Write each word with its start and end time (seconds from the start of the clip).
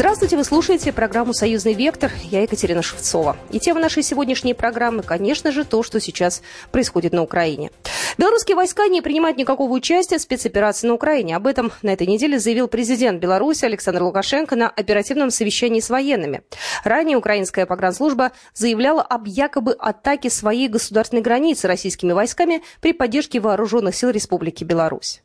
Здравствуйте, 0.00 0.38
вы 0.38 0.44
слушаете 0.44 0.94
программу 0.94 1.34
«Союзный 1.34 1.74
вектор». 1.74 2.10
Я 2.22 2.40
Екатерина 2.40 2.80
Шевцова. 2.80 3.36
И 3.50 3.60
тема 3.60 3.80
нашей 3.80 4.02
сегодняшней 4.02 4.54
программы, 4.54 5.02
конечно 5.02 5.52
же, 5.52 5.62
то, 5.66 5.82
что 5.82 6.00
сейчас 6.00 6.40
происходит 6.72 7.12
на 7.12 7.22
Украине. 7.22 7.70
Белорусские 8.16 8.56
войска 8.56 8.88
не 8.88 9.02
принимают 9.02 9.36
никакого 9.36 9.70
участия 9.70 10.16
в 10.16 10.22
спецоперации 10.22 10.86
на 10.86 10.94
Украине. 10.94 11.36
Об 11.36 11.46
этом 11.46 11.70
на 11.82 11.90
этой 11.90 12.06
неделе 12.06 12.38
заявил 12.38 12.66
президент 12.66 13.20
Беларуси 13.20 13.66
Александр 13.66 14.02
Лукашенко 14.04 14.56
на 14.56 14.70
оперативном 14.70 15.30
совещании 15.30 15.80
с 15.80 15.90
военными. 15.90 16.44
Ранее 16.82 17.18
украинская 17.18 17.66
погранслужба 17.66 18.32
заявляла 18.54 19.02
об 19.02 19.26
якобы 19.26 19.76
атаке 19.78 20.30
своей 20.30 20.68
государственной 20.68 21.20
границы 21.20 21.68
российскими 21.68 22.12
войсками 22.12 22.62
при 22.80 22.94
поддержке 22.94 23.38
вооруженных 23.38 23.94
сил 23.94 24.08
Республики 24.08 24.64
Беларусь. 24.64 25.20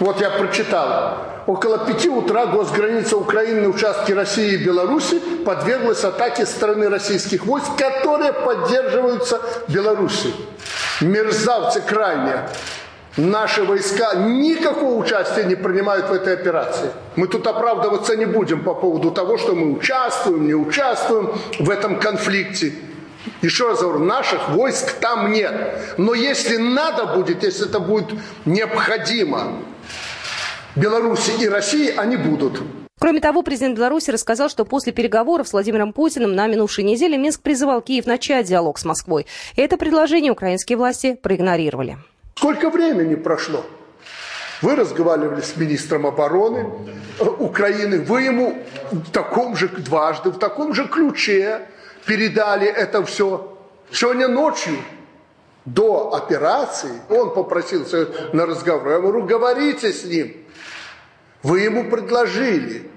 Вот 0.00 0.20
я 0.20 0.30
прочитал. 0.30 1.18
Около 1.46 1.78
пяти 1.78 2.08
утра 2.08 2.46
госграница 2.46 3.16
Украины 3.16 3.62
на 3.62 3.68
участке 3.68 4.14
России 4.14 4.54
и 4.54 4.64
Беларуси 4.64 5.20
подверглась 5.44 6.02
атаке 6.02 6.46
стороны 6.46 6.88
российских 6.88 7.44
войск, 7.44 7.76
которые 7.76 8.32
поддерживаются 8.32 9.40
Беларусью. 9.68 10.32
Мерзавцы 11.00 11.82
крайне. 11.82 12.48
Наши 13.16 13.62
войска 13.62 14.14
никакого 14.14 14.94
участия 14.94 15.44
не 15.44 15.54
принимают 15.54 16.08
в 16.08 16.12
этой 16.12 16.34
операции. 16.34 16.90
Мы 17.14 17.28
тут 17.28 17.46
оправдываться 17.46 18.16
не 18.16 18.24
будем 18.24 18.64
по 18.64 18.74
поводу 18.74 19.12
того, 19.12 19.38
что 19.38 19.54
мы 19.54 19.70
участвуем, 19.72 20.46
не 20.46 20.54
участвуем 20.54 21.32
в 21.60 21.70
этом 21.70 22.00
конфликте. 22.00 22.72
Еще 23.40 23.68
раз 23.68 23.80
говорю, 23.80 24.00
наших 24.00 24.48
войск 24.48 24.94
там 24.94 25.30
нет. 25.30 25.54
Но 25.96 26.14
если 26.14 26.56
надо 26.56 27.06
будет, 27.06 27.44
если 27.44 27.68
это 27.68 27.78
будет 27.78 28.08
необходимо, 28.46 29.58
Беларуси 30.76 31.30
и 31.40 31.48
России, 31.48 31.94
они 31.96 32.16
будут. 32.16 32.60
Кроме 32.98 33.20
того, 33.20 33.42
президент 33.42 33.76
Беларуси 33.76 34.10
рассказал, 34.10 34.48
что 34.48 34.64
после 34.64 34.92
переговоров 34.92 35.46
с 35.46 35.52
Владимиром 35.52 35.92
Путиным 35.92 36.34
на 36.34 36.46
минувшей 36.46 36.84
неделе 36.84 37.16
Минск 37.16 37.42
призывал 37.42 37.80
Киев 37.80 38.06
начать 38.06 38.46
диалог 38.46 38.78
с 38.78 38.84
Москвой. 38.84 39.26
И 39.56 39.60
это 39.60 39.76
предложение 39.76 40.32
украинские 40.32 40.78
власти 40.78 41.14
проигнорировали. 41.14 41.98
Сколько 42.36 42.70
времени 42.70 43.14
прошло? 43.14 43.64
Вы 44.62 44.74
разговаривали 44.74 45.42
с 45.42 45.56
министром 45.56 46.06
обороны 46.06 46.66
э, 47.20 47.24
Украины, 47.24 48.00
вы 48.00 48.22
ему 48.22 48.58
в 48.90 49.10
таком 49.10 49.56
же 49.56 49.68
дважды, 49.68 50.30
в 50.30 50.38
таком 50.38 50.74
же 50.74 50.88
ключе 50.88 51.68
передали 52.06 52.66
это 52.66 53.04
все. 53.04 53.56
Сегодня 53.92 54.26
ночью 54.26 54.76
до 55.64 56.14
операции 56.14 57.00
он 57.10 57.34
попросился 57.34 58.08
на 58.32 58.46
разговор. 58.46 58.88
Я 58.88 59.00
говорю, 59.00 59.24
говорите 59.24 59.92
с 59.92 60.04
ним. 60.04 60.43
Вы 61.44 61.60
ему 61.60 61.90
предложили. 61.90 62.90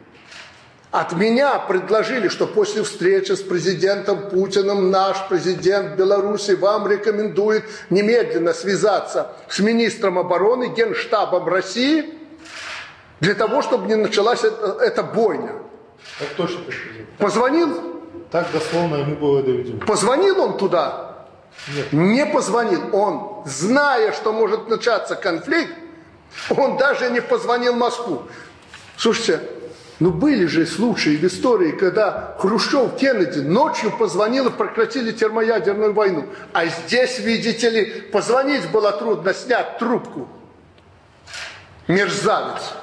От 0.90 1.12
меня 1.12 1.60
предложили, 1.60 2.30
что 2.30 2.48
после 2.48 2.82
встречи 2.82 3.34
с 3.34 3.42
президентом 3.42 4.30
Путиным 4.30 4.90
наш 4.90 5.18
президент 5.28 5.98
Беларуси 5.98 6.52
вам 6.52 6.88
рекомендует 6.88 7.66
немедленно 7.90 8.54
связаться 8.54 9.34
с 9.50 9.60
министром 9.60 10.18
обороны, 10.18 10.70
генштабом 10.70 11.46
России, 11.48 12.18
для 13.20 13.36
того, 13.36 13.62
чтобы 13.62 13.88
не 13.88 13.96
началась 13.96 14.46
эта, 14.46 14.78
эта 14.80 15.04
бойня. 15.04 15.52
Так 16.18 16.30
точно, 16.38 16.62
президент. 16.62 17.10
Позвонил? 17.18 18.02
Так 18.32 18.48
дословно 18.54 18.96
ему 18.96 19.18
было 19.18 19.44
доведено. 19.44 19.86
Позвонил 19.86 20.42
он 20.42 20.58
туда? 20.58 21.26
Нет. 21.76 21.92
Не 21.92 22.26
позвонил. 22.26 22.96
Он, 22.96 23.44
зная, 23.46 24.14
что 24.14 24.32
может 24.32 24.70
начаться 24.70 25.16
конфликт, 25.16 25.74
он 26.50 26.78
даже 26.78 27.10
не 27.10 27.22
позвонил 27.22 27.74
в 27.74 27.78
Москву. 27.78 28.24
Слушайте, 28.98 29.42
ну 30.00 30.12
были 30.12 30.46
же 30.46 30.66
случаи 30.66 31.18
в 31.18 31.24
истории, 31.24 31.72
когда 31.72 32.36
Хрущев, 32.40 32.96
Кеннеди 32.98 33.40
ночью 33.40 33.92
позвонил 33.98 34.48
и 34.48 34.52
прекратили 34.52 35.12
термоядерную 35.12 35.94
войну. 35.94 36.28
А 36.54 36.68
здесь, 36.68 37.20
видите 37.20 37.70
ли, 37.70 37.86
позвонить 38.12 38.70
было 38.70 38.92
трудно, 38.92 39.34
снять 39.34 39.80
трубку. 39.80 40.28
Мерзавец. 41.88 42.74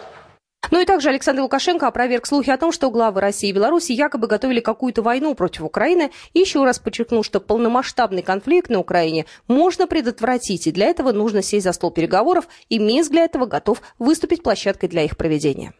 Ну 0.75 0.81
и 0.81 0.85
также 0.87 1.11
Александр 1.11 1.43
Лукашенко 1.43 1.87
опроверг 1.87 2.27
слухи 2.27 2.51
о 2.51 2.59
том, 2.59 2.73
что 2.73 2.91
главы 2.91 3.21
России 3.21 3.49
и 3.49 3.53
Беларуси 3.53 3.93
якобы 3.93 4.27
готовили 4.27 4.59
какую-то 4.59 5.03
войну 5.03 5.37
против 5.37 5.62
Украины. 5.62 6.11
И 6.33 6.41
еще 6.41 6.65
раз 6.65 6.81
подчеркнул, 6.81 7.23
что 7.23 7.39
полномасштабный 7.39 8.23
конфликт 8.23 8.71
на 8.71 8.81
Украине 8.81 9.27
можно 9.47 9.87
предотвратить, 9.87 10.67
и 10.67 10.73
для 10.73 10.87
этого 10.87 11.13
нужно 11.13 11.45
сесть 11.45 11.63
за 11.63 11.73
стол 11.73 11.93
переговоров, 11.93 12.49
и 12.71 12.81
Минск 12.81 13.13
для 13.13 13.23
этого 13.23 13.47
готов 13.47 13.83
выступить 14.01 14.43
площадкой 14.43 14.89
для 14.89 15.05
их 15.05 15.17
проведения. 15.17 15.75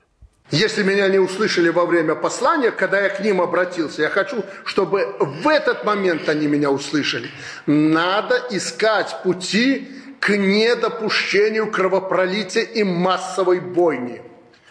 Если 0.53 0.85
меня 0.85 1.09
не 1.09 1.19
услышали 1.19 1.71
во 1.71 1.87
время 1.87 2.15
послания, 2.15 2.71
когда 2.71 3.01
я 3.01 3.09
к 3.09 3.19
ним 3.19 3.41
обратился, 3.41 4.03
я 4.03 4.11
хочу, 4.11 4.45
чтобы 4.65 5.17
в 5.19 5.49
этот 5.49 5.85
момент 5.85 6.29
они 6.29 6.47
меня 6.47 6.71
услышали. 6.71 7.31
Надо 7.67 8.41
искать 8.51 9.25
пути 9.25 9.89
к 10.21 10.37
недопущению 10.37 11.73
кровопролития 11.73 12.63
и 12.63 12.85
массовой 12.85 13.59
бойни. 13.59 14.23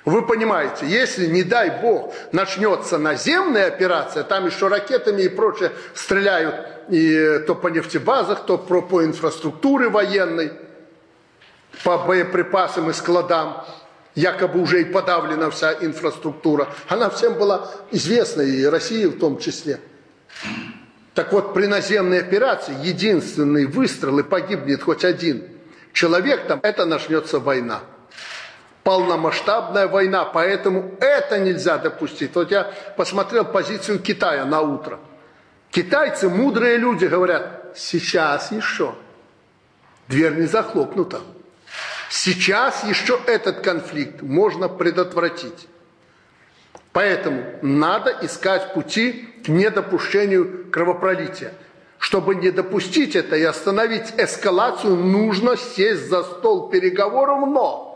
Вы 0.05 0.25
понимаете, 0.25 0.85
если, 0.85 1.27
не 1.27 1.43
дай 1.43 1.81
бог, 1.81 2.13
начнется 2.33 2.97
наземная 2.97 3.67
операция, 3.67 4.23
там 4.23 4.45
еще 4.45 4.67
ракетами 4.67 5.21
и 5.21 5.29
прочее 5.29 5.71
стреляют 5.95 6.55
и 6.89 7.39
то 7.47 7.55
по 7.55 7.69
нефтебазах, 7.69 8.45
то 8.45 8.57
по, 8.57 8.81
по 8.81 9.05
инфраструктуре 9.05 9.87
военной, 9.87 10.51
по 11.85 11.97
боеприпасам 11.99 12.89
и 12.89 12.93
складам, 12.93 13.65
якобы 14.13 14.61
уже 14.61 14.81
и 14.81 14.85
подавлена 14.85 15.49
вся 15.49 15.73
инфраструктура. 15.73 16.67
Она 16.89 17.09
всем 17.09 17.35
была 17.35 17.71
известна, 17.91 18.41
и 18.41 18.65
России 18.65 19.05
в 19.05 19.19
том 19.19 19.39
числе. 19.39 19.79
Так 21.13 21.31
вот, 21.31 21.53
при 21.53 21.67
наземной 21.67 22.19
операции 22.19 22.75
единственный 22.83 23.65
выстрел 23.67 24.19
и 24.19 24.23
погибнет 24.23 24.83
хоть 24.83 25.05
один 25.05 25.47
человек, 25.93 26.47
там 26.47 26.59
это 26.61 26.85
начнется 26.85 27.39
война. 27.39 27.81
Полномасштабная 28.83 29.87
война, 29.87 30.25
поэтому 30.25 30.91
это 30.99 31.39
нельзя 31.39 31.77
допустить. 31.77 32.35
Вот 32.35 32.51
я 32.51 32.73
посмотрел 32.97 33.45
позицию 33.45 33.99
Китая 33.99 34.45
на 34.45 34.61
утро. 34.61 34.99
Китайцы, 35.71 36.29
мудрые 36.29 36.77
люди, 36.77 37.05
говорят, 37.05 37.73
сейчас 37.75 38.51
еще. 38.51 38.93
Дверь 40.07 40.35
не 40.35 40.45
захлопнута. 40.45 41.21
Сейчас 42.09 42.83
еще 42.83 43.19
этот 43.25 43.61
конфликт 43.61 44.21
можно 44.21 44.69
предотвратить. 44.69 45.67
Поэтому 46.91 47.43
надо 47.63 48.15
искать 48.21 48.73
пути 48.73 49.29
к 49.43 49.47
недопущению 49.47 50.69
кровопролития. 50.71 51.53
Чтобы 51.97 52.35
не 52.35 52.51
допустить 52.51 53.15
это 53.15 53.35
и 53.35 53.43
остановить 53.43 54.13
эскалацию, 54.17 54.95
нужно 54.95 55.57
сесть 55.57 56.09
за 56.09 56.21
стол 56.23 56.69
переговоров, 56.69 57.47
но 57.47 57.92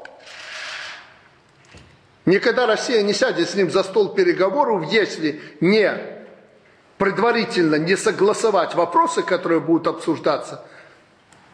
никогда 2.27 2.67
Россия 2.67 3.01
не 3.01 3.13
сядет 3.13 3.49
с 3.49 3.55
ним 3.55 3.71
за 3.71 3.81
стол 3.81 4.13
переговоров, 4.13 4.91
если 4.91 5.41
не 5.59 5.91
предварительно 6.99 7.75
не 7.75 7.95
согласовать 7.95 8.75
вопросы, 8.75 9.23
которые 9.23 9.59
будут 9.59 9.87
обсуждаться. 9.87 10.63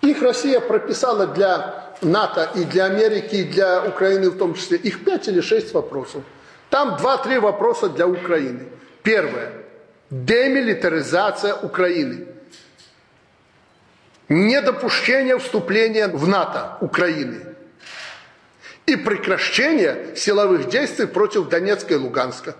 Их 0.01 0.21
Россия 0.21 0.59
прописала 0.59 1.27
для 1.27 1.95
НАТО 2.01 2.51
и 2.55 2.65
для 2.65 2.85
Америки, 2.85 3.35
и 3.35 3.43
для 3.43 3.83
Украины 3.85 4.29
в 4.29 4.37
том 4.37 4.53
числе, 4.55 4.77
их 4.77 5.05
пять 5.05 5.27
или 5.29 5.39
шесть 5.39 5.73
вопросов. 5.73 6.23
Там 6.69 6.97
два-три 6.97 7.39
вопроса 7.39 7.87
для 7.87 8.07
Украины. 8.07 8.67
Первое. 9.03 9.53
Демилитаризация 10.09 11.55
Украины. 11.55 12.27
Недопущение 14.29 15.37
вступления 15.37 16.07
в 16.07 16.27
НАТО 16.27 16.77
Украины. 16.81 17.52
И 18.85 18.95
прекращение 18.95 20.13
силовых 20.15 20.69
действий 20.69 21.05
против 21.05 21.47
Донецка 21.47 21.93
и 21.93 21.97
Луганска. 21.97 22.55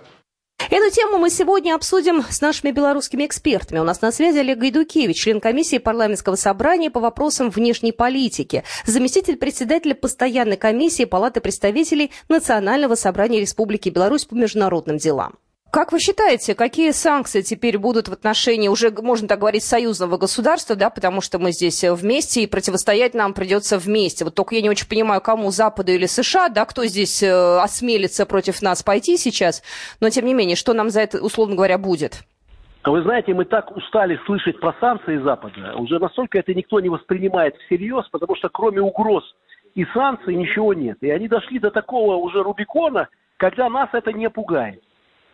Эту 0.70 0.90
тему 0.90 1.18
мы 1.18 1.30
сегодня 1.30 1.75
обсудим 1.75 2.24
с 2.24 2.40
нашими 2.40 2.72
белорусскими 2.72 3.25
экспертами. 3.25 3.80
У 3.80 3.84
нас 3.84 4.02
на 4.02 4.12
связи 4.12 4.38
Олег 4.38 4.58
Гайдукевич, 4.60 5.22
член 5.22 5.42
комиссии 5.42 5.78
парламентского 5.78 6.36
собрания 6.36 6.90
по 6.90 7.02
вопросам 7.02 7.50
внешней 7.50 7.92
политики, 7.92 8.64
заместитель 8.86 9.36
председателя 9.36 9.94
постоянной 9.94 10.58
комиссии 10.58 11.04
Палаты 11.04 11.42
представителей 11.42 12.12
Национального 12.30 12.96
собрания 12.96 13.42
Республики 13.42 13.90
Беларусь 13.90 14.25
по 14.25 14.36
международным 14.36 14.98
делам. 14.98 15.36
Как 15.74 15.92
вы 15.92 15.98
считаете, 15.98 16.54
какие 16.54 16.92
санкции 16.92 17.42
теперь 17.42 17.80
будут 17.80 18.08
в 18.08 18.14
отношении, 18.14 18.68
уже 18.68 18.92
можно 18.92 19.28
так 19.28 19.40
говорить, 19.40 19.64
союзного 19.64 20.18
государства, 20.18 20.75
да, 20.75 20.92
потому 20.92 21.20
что 21.20 21.40
мы 21.40 21.52
здесь 21.52 21.84
вместе, 21.84 22.44
и 22.44 22.48
противостоять 22.48 23.16
нам 23.16 23.34
придется 23.34 23.80
вместе. 23.80 24.24
Вот 24.24 24.36
только 24.36 24.54
я 24.54 24.62
не 24.62 24.70
очень 24.70 24.88
понимаю, 24.88 25.20
кому, 25.20 25.50
Западу 25.50 25.92
или 25.92 26.06
США, 26.06 26.50
да, 26.50 26.66
кто 26.66 26.86
здесь 26.86 27.24
э, 27.24 27.58
осмелится 27.60 28.28
против 28.28 28.62
нас 28.62 28.84
пойти 28.84 29.18
сейчас, 29.18 29.64
но 30.00 30.12
тем 30.12 30.28
не 30.28 30.36
менее, 30.36 30.56
что 30.56 30.74
нам 30.74 30.92
за 30.92 31.02
это, 31.02 31.20
условно 31.24 31.56
говоря, 31.56 31.80
будет? 31.80 32.22
Вы 32.86 33.02
знаете, 33.02 33.34
мы 33.34 33.46
так 33.46 33.75
устали 33.75 34.20
слышать 34.28 34.60
про 34.60 34.75
санкции 34.80 35.18
Запада, 35.24 35.74
уже 35.78 35.98
настолько 35.98 36.38
это 36.38 36.54
никто 36.54 36.81
не 36.81 36.90
воспринимает 36.90 37.56
всерьез, 37.66 38.08
потому 38.12 38.36
что 38.36 38.48
кроме 38.50 38.80
угроз 38.80 39.24
и 39.74 39.86
санкций 39.86 40.36
ничего 40.36 40.75
нет. 40.75 41.00
И 41.02 41.10
они 41.10 41.28
дошли 41.28 41.58
до 41.58 41.72
такого 41.72 42.18
уже 42.18 42.44
Рубикона, 42.44 43.08
когда 43.38 43.70
нас 43.70 43.90
это 43.92 44.14
не 44.14 44.30
пугает. 44.30 44.80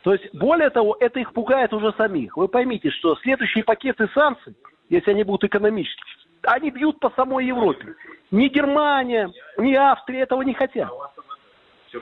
То 0.03 0.13
есть, 0.13 0.33
более 0.33 0.69
того, 0.69 0.95
это 0.99 1.19
их 1.19 1.33
пугает 1.33 1.73
уже 1.73 1.91
самих. 1.93 2.37
Вы 2.37 2.47
поймите, 2.47 2.89
что 2.89 3.15
следующие 3.17 3.63
пакеты 3.63 4.07
санкций, 4.13 4.55
если 4.89 5.11
они 5.11 5.23
будут 5.23 5.43
экономические, 5.43 6.05
они 6.43 6.71
бьют 6.71 6.99
по 6.99 7.09
самой 7.11 7.45
Европе. 7.45 7.95
Ни 8.31 8.47
Германия, 8.47 9.31
ни 9.57 9.73
Австрия 9.73 10.21
этого 10.21 10.41
не 10.43 10.53
хотят. 10.53 10.89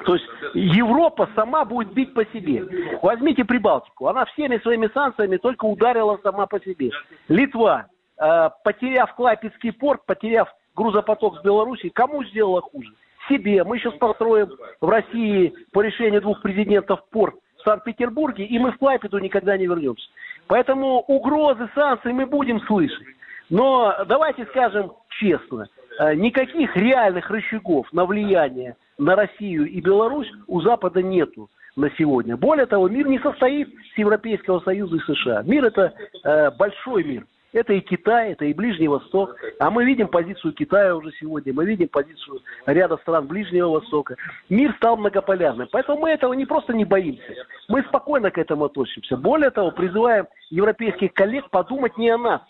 То 0.05 0.15
есть 0.15 0.27
Европа 0.53 1.29
сама 1.33 1.65
будет 1.65 1.93
бить 1.93 2.13
по 2.13 2.25
себе. 2.25 2.65
Возьмите 3.01 3.45
Прибалтику. 3.45 4.07
Она 4.07 4.25
всеми 4.25 4.57
своими 4.57 4.89
санкциями 4.93 5.37
только 5.37 5.65
ударила 5.65 6.19
сама 6.21 6.45
по 6.45 6.59
себе. 6.59 6.91
Литва, 7.29 7.87
э, 8.17 8.49
потеряв 8.63 9.15
Клайпецкий 9.15 9.71
порт, 9.71 10.05
потеряв 10.05 10.53
грузопоток 10.75 11.39
с 11.39 11.41
Белоруссии, 11.41 11.87
кому 11.87 12.23
сделала 12.25 12.61
хуже? 12.61 12.91
Себе. 13.29 13.63
Мы 13.63 13.79
сейчас 13.79 13.93
построим 13.95 14.51
в 14.79 14.87
России 14.87 15.53
по 15.71 15.81
решению 15.81 16.21
двух 16.21 16.41
президентов 16.41 17.01
порт 17.09 17.35
Санкт-Петербурге, 17.67 18.45
и 18.45 18.57
мы 18.59 18.71
в 18.71 18.77
Клайпеду 18.77 19.19
никогда 19.19 19.57
не 19.57 19.67
вернемся. 19.67 20.07
Поэтому 20.47 21.01
угрозы 21.01 21.69
санкций 21.75 22.13
мы 22.13 22.25
будем 22.25 22.61
слышать. 22.61 23.07
Но 23.49 23.93
давайте 24.07 24.45
скажем 24.45 24.93
честно, 25.19 25.67
э, 25.99 26.15
никаких 26.15 26.75
реальных 26.77 27.29
рычагов 27.29 27.91
на 27.91 28.05
влияние 28.05 28.75
на 28.97 29.15
Россию 29.15 29.67
и 29.67 29.81
Беларусь 29.81 30.31
у 30.47 30.61
Запада 30.61 31.01
нету 31.03 31.49
на 31.75 31.89
сегодня. 31.97 32.37
Более 32.37 32.65
того, 32.65 32.87
мир 32.87 33.07
не 33.07 33.19
состоит 33.19 33.67
с 33.93 33.97
Европейского 33.97 34.61
Союза 34.61 34.95
и 34.95 34.99
США. 34.99 35.43
Мир 35.43 35.65
это 35.65 35.93
э, 36.23 36.51
большой 36.51 37.03
мир. 37.03 37.25
Это 37.57 37.73
и 37.73 37.79
Китай, 37.79 38.33
это 38.33 38.45
и 38.45 38.53
Ближний 38.53 38.87
Восток. 38.87 39.35
А 39.57 39.71
мы 39.71 39.83
видим 39.83 40.09
позицию 40.09 40.53
Китая 40.53 40.95
уже 40.95 41.11
сегодня, 41.19 41.51
мы 41.55 41.65
видим 41.65 41.87
позицию 41.87 42.41
ряда 42.67 42.97
стран 42.97 43.25
Ближнего 43.25 43.69
Востока. 43.69 44.15
Мир 44.47 44.75
стал 44.77 44.95
многополярным. 44.95 45.67
Поэтому 45.71 46.01
мы 46.01 46.11
этого 46.11 46.33
не 46.33 46.45
просто 46.45 46.73
не 46.73 46.85
боимся. 46.85 47.33
Мы 47.67 47.81
спокойно 47.81 48.29
к 48.29 48.37
этому 48.37 48.65
относимся. 48.65 49.17
Более 49.17 49.49
того, 49.49 49.71
призываем 49.71 50.27
европейских 50.51 51.13
коллег 51.13 51.49
подумать 51.49 51.97
не 51.97 52.11
о 52.11 52.19
нас, 52.19 52.41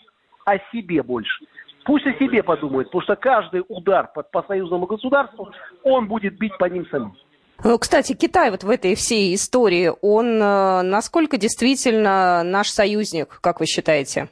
а 0.44 0.52
о 0.52 0.58
себе 0.72 1.02
больше. 1.02 1.46
Пусть 1.86 2.06
о 2.06 2.12
себе 2.18 2.42
подумают, 2.42 2.88
потому 2.88 3.02
что 3.04 3.16
каждый 3.16 3.64
удар 3.66 4.10
по, 4.14 4.22
по 4.22 4.42
союзному 4.42 4.84
государству, 4.84 5.50
он 5.84 6.06
будет 6.06 6.36
бить 6.36 6.52
по 6.58 6.66
ним 6.66 6.86
самим. 6.90 7.16
Ну, 7.64 7.78
кстати, 7.78 8.12
Китай 8.12 8.50
вот 8.50 8.62
в 8.62 8.68
этой 8.68 8.94
всей 8.94 9.34
истории, 9.34 9.90
он 10.02 10.26
э, 10.40 10.82
насколько 10.82 11.38
действительно 11.38 12.42
наш 12.44 12.68
союзник, 12.68 13.38
как 13.40 13.60
вы 13.60 13.64
считаете? 13.64 14.28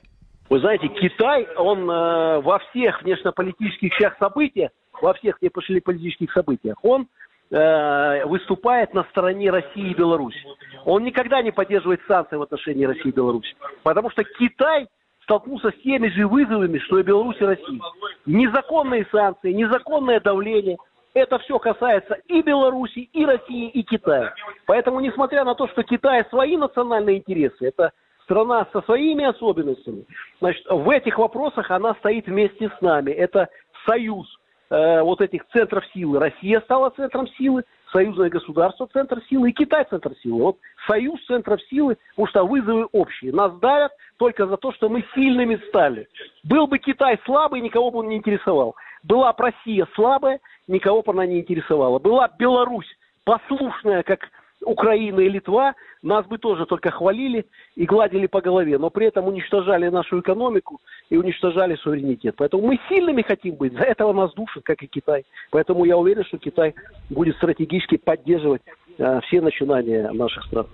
Вы 0.48 0.60
знаете, 0.60 0.88
Китай, 0.88 1.48
он 1.56 1.90
э, 1.90 2.40
во 2.40 2.58
всех 2.60 3.02
внешнеполитических 3.02 3.92
сейчас 3.94 4.16
событиях, 4.18 4.70
во 5.00 5.12
всех 5.14 5.38
внешнеполитических 5.40 6.32
событиях, 6.32 6.76
он 6.84 7.08
э, 7.50 8.24
выступает 8.26 8.94
на 8.94 9.04
стороне 9.10 9.50
России 9.50 9.90
и 9.90 9.94
Беларуси. 9.94 10.38
Он 10.84 11.02
никогда 11.02 11.42
не 11.42 11.50
поддерживает 11.50 12.00
санкции 12.06 12.36
в 12.36 12.42
отношении 12.42 12.84
России 12.84 13.08
и 13.08 13.14
Беларуси. 13.14 13.54
Потому 13.82 14.10
что 14.10 14.22
Китай 14.22 14.86
столкнулся 15.24 15.72
с 15.72 15.82
теми 15.82 16.08
же 16.08 16.28
вызовами, 16.28 16.78
что 16.78 17.00
и 17.00 17.02
Беларусь 17.02 17.40
и 17.40 17.44
Россия. 17.44 17.80
Незаконные 18.26 19.06
санкции, 19.10 19.52
незаконное 19.52 20.20
давление. 20.20 20.76
Это 21.14 21.38
все 21.40 21.58
касается 21.58 22.14
и 22.28 22.42
Беларуси, 22.42 23.08
и 23.12 23.24
России, 23.24 23.68
и 23.70 23.82
Китая. 23.82 24.34
Поэтому, 24.66 25.00
несмотря 25.00 25.44
на 25.44 25.54
то, 25.54 25.66
что 25.68 25.82
Китай 25.82 26.24
свои 26.30 26.56
национальные 26.56 27.18
интересы, 27.18 27.66
это 27.66 27.90
страна 28.26 28.66
со 28.72 28.82
своими 28.82 29.24
особенностями, 29.24 30.04
значит, 30.40 30.66
в 30.68 30.90
этих 30.90 31.18
вопросах 31.18 31.70
она 31.70 31.94
стоит 31.94 32.26
вместе 32.26 32.70
с 32.76 32.80
нами. 32.80 33.12
Это 33.12 33.48
союз 33.86 34.26
э, 34.68 35.00
вот 35.02 35.20
этих 35.20 35.46
центров 35.52 35.84
силы. 35.94 36.18
Россия 36.18 36.60
стала 36.60 36.90
центром 36.90 37.28
силы, 37.38 37.62
союзное 37.92 38.28
государство 38.28 38.88
центр 38.92 39.22
силы 39.30 39.50
и 39.50 39.52
Китай 39.52 39.86
центр 39.88 40.12
силы. 40.22 40.42
Вот 40.42 40.56
союз 40.88 41.24
центров 41.26 41.62
силы, 41.70 41.96
потому 42.10 42.28
что 42.28 42.46
вызовы 42.46 42.86
общие. 42.92 43.32
Нас 43.32 43.56
давят 43.60 43.92
только 44.18 44.46
за 44.46 44.56
то, 44.56 44.72
что 44.72 44.88
мы 44.88 45.04
сильными 45.14 45.56
стали. 45.68 46.08
Был 46.42 46.66
бы 46.66 46.78
Китай 46.78 47.18
слабый, 47.24 47.60
никого 47.60 47.90
бы 47.90 48.00
он 48.00 48.08
не 48.08 48.16
интересовал. 48.16 48.74
Была 49.04 49.32
бы 49.32 49.44
Россия 49.44 49.86
слабая, 49.94 50.40
никого 50.66 51.02
бы 51.02 51.12
она 51.12 51.26
не 51.26 51.40
интересовала. 51.40 52.00
Была 52.00 52.28
Беларусь 52.38 52.92
послушная, 53.24 54.02
как 54.02 54.20
Украина 54.64 55.20
и 55.20 55.28
Литва, 55.28 55.74
нас 56.02 56.26
бы 56.26 56.38
тоже 56.38 56.66
только 56.66 56.90
хвалили 56.90 57.46
и 57.74 57.84
гладили 57.84 58.26
по 58.26 58.40
голове, 58.40 58.78
но 58.78 58.90
при 58.90 59.06
этом 59.06 59.28
уничтожали 59.28 59.88
нашу 59.88 60.20
экономику 60.20 60.80
и 61.10 61.16
уничтожали 61.16 61.76
суверенитет. 61.76 62.34
Поэтому 62.36 62.66
мы 62.66 62.78
сильными 62.88 63.22
хотим 63.22 63.56
быть, 63.56 63.74
за 63.74 63.84
этого 63.84 64.12
нас 64.12 64.32
душат, 64.34 64.62
как 64.64 64.82
и 64.82 64.86
Китай. 64.86 65.24
Поэтому 65.50 65.84
я 65.84 65.96
уверен, 65.96 66.24
что 66.24 66.38
Китай 66.38 66.74
будет 67.10 67.36
стратегически 67.36 67.96
поддерживать 67.96 68.62
э, 68.98 69.20
все 69.24 69.40
начинания 69.40 70.10
наших 70.12 70.44
стран. 70.44 70.66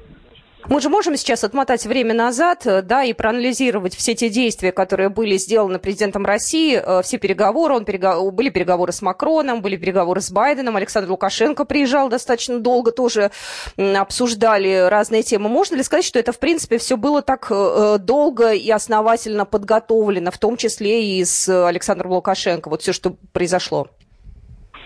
Мы 0.69 0.81
же 0.81 0.88
можем 0.88 1.17
сейчас 1.17 1.43
отмотать 1.43 1.85
время 1.87 2.14
назад, 2.14 2.67
э, 2.67 2.82
да, 2.82 3.03
и 3.03 3.12
проанализировать 3.12 3.97
все 3.97 4.14
те 4.14 4.29
действия, 4.29 4.70
которые 4.70 5.09
были 5.09 5.37
сделаны 5.37 5.79
президентом 5.79 6.25
России, 6.25 6.81
э, 6.81 7.03
все 7.03 7.19
переговоры, 7.19 7.75
он 7.75 7.85
перег... 7.85 8.32
были 8.32 8.49
переговоры 8.49 8.93
с 8.93 9.03
Макроном, 9.03 9.61
были 9.61 9.76
переговоры 9.76 10.20
с 10.20 10.31
Байденом, 10.31 10.76
Александр 10.76 11.11
Лукашенко 11.11 11.64
приезжал 11.64 12.09
достаточно 12.09 12.61
долго, 12.61 12.93
тоже 12.93 13.31
обсуждали 13.76 14.88
разные 14.88 15.23
темы. 15.23 15.49
Можно 15.49 15.76
ли 15.76 15.82
сказать, 15.82 16.05
что 16.05 16.19
это, 16.19 16.32
в 16.32 16.38
принципе, 16.38 16.79
все 16.79 16.97
было 16.97 17.23
так 17.23 17.49
э, 17.50 17.99
долго 17.99 18.53
и 18.53 18.70
основательно 18.70 19.44
подготовлено, 19.44 20.31
в 20.31 20.38
том 20.38 20.56
числе 20.56 21.19
и 21.19 21.25
с 21.25 21.49
Александром 21.67 22.12
Лукашенко, 22.12 22.69
вот 22.69 22.82
все, 22.82 22.93
что 22.93 23.17
произошло? 23.32 23.88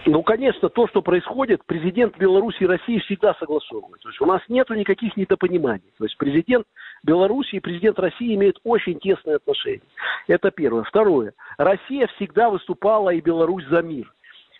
Ну, 0.09 0.23
конечно, 0.23 0.69
то, 0.69 0.87
что 0.87 1.03
происходит, 1.03 1.65
президент 1.67 2.17
Беларуси 2.17 2.63
и 2.63 2.67
России 2.67 2.99
всегда 3.01 3.35
согласовывает. 3.35 4.01
То 4.03 4.09
есть 4.09 4.21
у 4.21 4.27
нас 4.27 4.41
нет 4.49 4.71
никаких 4.71 5.17
недопониманий. 5.17 5.93
То 5.99 6.05
есть 6.05 6.17
президент 6.17 6.65
Беларуси 7.03 7.57
и 7.57 7.61
президент 7.61 7.99
России 7.99 8.35
имеют 8.37 8.61
очень 8.63 9.01
тесные 9.01 9.37
отношения. 9.37 9.83
Это 10.29 10.53
первое. 10.53 10.85
Второе. 10.85 11.33
Россия 11.59 12.07
всегда 12.17 12.51
выступала 12.51 13.11
и 13.11 13.21
Беларусь 13.21 13.67
за 13.67 13.83
мир. 13.83 14.13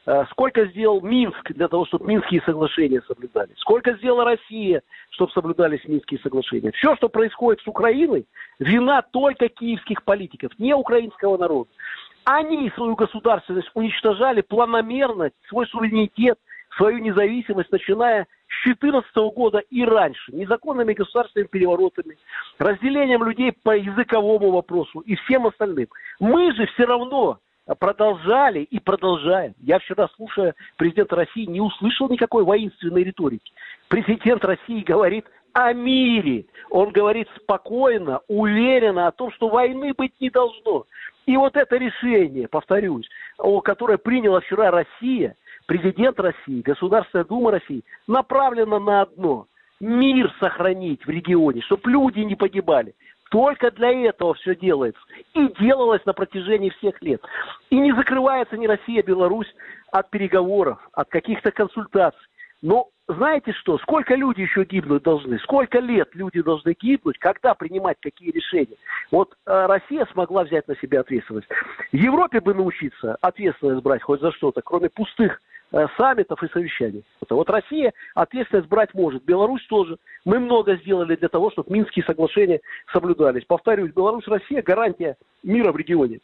Э, 0.07 0.25
сколько 0.31 0.67
сделал 0.67 1.01
Минск 1.01 1.53
для 1.53 1.69
того, 1.69 1.85
чтобы 1.87 2.07
Минские 2.07 2.41
соглашения 2.43 3.03
соблюдались? 3.07 3.57
Сколько 3.59 3.95
сделала 3.95 4.25
Россия, 4.25 4.83
чтобы 5.11 5.33
соблюдались 5.33 5.85
Минские 5.87 6.21
соглашения? 6.21 6.73
Все, 6.73 6.95
что 6.97 7.09
происходит 7.09 7.61
с 7.63 7.67
Украиной, 7.69 8.27
вина 8.61 9.03
только 9.03 9.49
киевских 9.49 10.05
политиков, 10.05 10.53
не 10.59 10.75
украинского 10.75 11.37
народа. 11.37 11.71
Они 12.27 12.69
свою 12.71 12.97
государственность 12.97 13.71
уничтожали 13.75 14.41
планомерно, 14.41 15.31
свой 15.49 15.65
суверенитет, 15.69 16.41
свою 16.77 16.99
независимость, 16.99 17.71
начиная 17.71 18.25
с 18.49 18.65
2014 18.65 19.15
года 19.33 19.59
и 19.59 19.85
раньше, 19.85 20.33
незаконными 20.33 20.93
государственными 20.93 21.47
переворотами, 21.47 22.19
разделением 22.59 23.23
людей 23.23 23.53
по 23.63 23.77
языковому 23.77 24.51
вопросу 24.51 25.01
и 25.01 25.15
всем 25.15 25.47
остальным. 25.47 25.87
Мы 26.19 26.53
же 26.53 26.67
все 26.67 26.87
равно 26.87 27.39
продолжали 27.79 28.61
и 28.61 28.81
продолжаем. 28.81 29.55
Я 29.61 29.79
вчера, 29.79 30.09
слушая 30.17 30.57
президента 30.77 31.15
России, 31.15 31.45
не 31.45 31.61
услышал 31.61 32.09
никакой 32.09 32.43
воинственной 32.43 33.05
риторики. 33.05 33.53
Президент 33.87 34.45
России 34.45 34.81
говорит 34.83 35.27
о 35.57 35.73
мире. 35.73 36.45
Он 36.69 36.91
говорит 36.91 37.29
спокойно, 37.37 38.21
уверенно 38.29 39.07
о 39.07 39.13
том, 39.13 39.33
что 39.33 39.49
войны 39.49 39.95
быть 39.97 40.13
не 40.21 40.29
должно. 40.29 40.85
И 41.25 41.35
вот 41.39 41.57
это 41.57 41.79
решение, 41.79 42.47
повторюсь, 42.47 43.09
которое 43.65 43.97
приняла 43.97 44.41
вчера 44.41 44.71
Россия, 44.71 45.35
президент 45.65 46.21
России, 46.21 46.61
Государственная 46.61 47.25
Дума 47.25 47.53
России, 47.53 47.83
направлено 48.07 48.79
на 48.79 49.03
одно– 49.03 49.47
мир 49.81 50.31
сохранить 50.41 51.05
в 51.07 51.09
регионе, 51.09 51.63
чтобы 51.63 51.91
люди 51.91 52.21
не 52.21 52.35
погибали. 52.35 52.95
Только 53.31 53.71
для 53.71 53.93
этого 53.93 54.35
все 54.35 54.55
делается. 54.55 55.01
И 55.35 55.49
делалось 55.59 56.05
на 56.05 56.13
протяжении 56.13 56.71
всех 56.71 57.01
лет. 57.03 57.23
И 57.71 57.79
не 57.79 57.93
закрывается 57.93 58.57
ни 58.57 58.67
Россия, 58.67 59.03
Беларусь 59.03 59.53
от 59.91 60.11
переговоров, 60.11 60.79
от 60.93 61.09
каких-то 61.09 61.51
консультаций. 61.51 62.21
Но 62.63 62.89
знаете 63.09 63.53
что, 63.53 63.79
сколько 63.79 64.15
люди 64.15 64.41
еще 64.41 64.65
гибнуть 64.65 65.03
должны, 65.03 65.39
сколько 65.41 65.79
лет 65.79 66.09
люди 66.15 66.43
должны 66.43 66.75
гибнуть, 66.79 67.19
когда 67.19 67.55
принимать 67.55 67.99
какие 68.01 68.31
решения. 68.31 68.77
Вот 69.11 69.35
э, 69.47 69.67
Россия 69.67 70.07
смогла 70.13 70.45
взять 70.45 70.67
на 70.67 70.77
себя 70.77 71.01
ответственность. 71.01 71.49
Европе 71.93 72.41
бы 72.41 72.55
научиться 72.55 73.17
ответственность 73.21 73.83
брать 73.83 74.03
хоть 74.03 74.21
за 74.21 74.33
что-то, 74.33 74.61
кроме 74.63 74.89
пустых 74.89 75.41
э, 75.73 75.87
саммитов 75.97 76.43
и 76.43 76.49
совещаний. 76.49 77.05
Вот 77.31 77.49
Россия 77.49 77.93
ответственность 78.15 78.69
брать 78.69 78.93
может, 78.95 79.23
Беларусь 79.25 79.65
тоже. 79.69 79.99
Мы 80.25 80.41
много 80.41 80.77
сделали 80.77 81.15
для 81.15 81.29
того, 81.29 81.53
чтобы 81.53 81.73
Минские 81.73 82.05
соглашения 82.05 82.61
соблюдались. 82.93 83.45
Повторюсь, 83.45 83.93
Беларусь, 83.93 84.27
Россия– 84.27 84.63
гарантия 84.67 85.17
мира 85.45 85.71
в 85.71 85.77
регионе. 85.77 86.21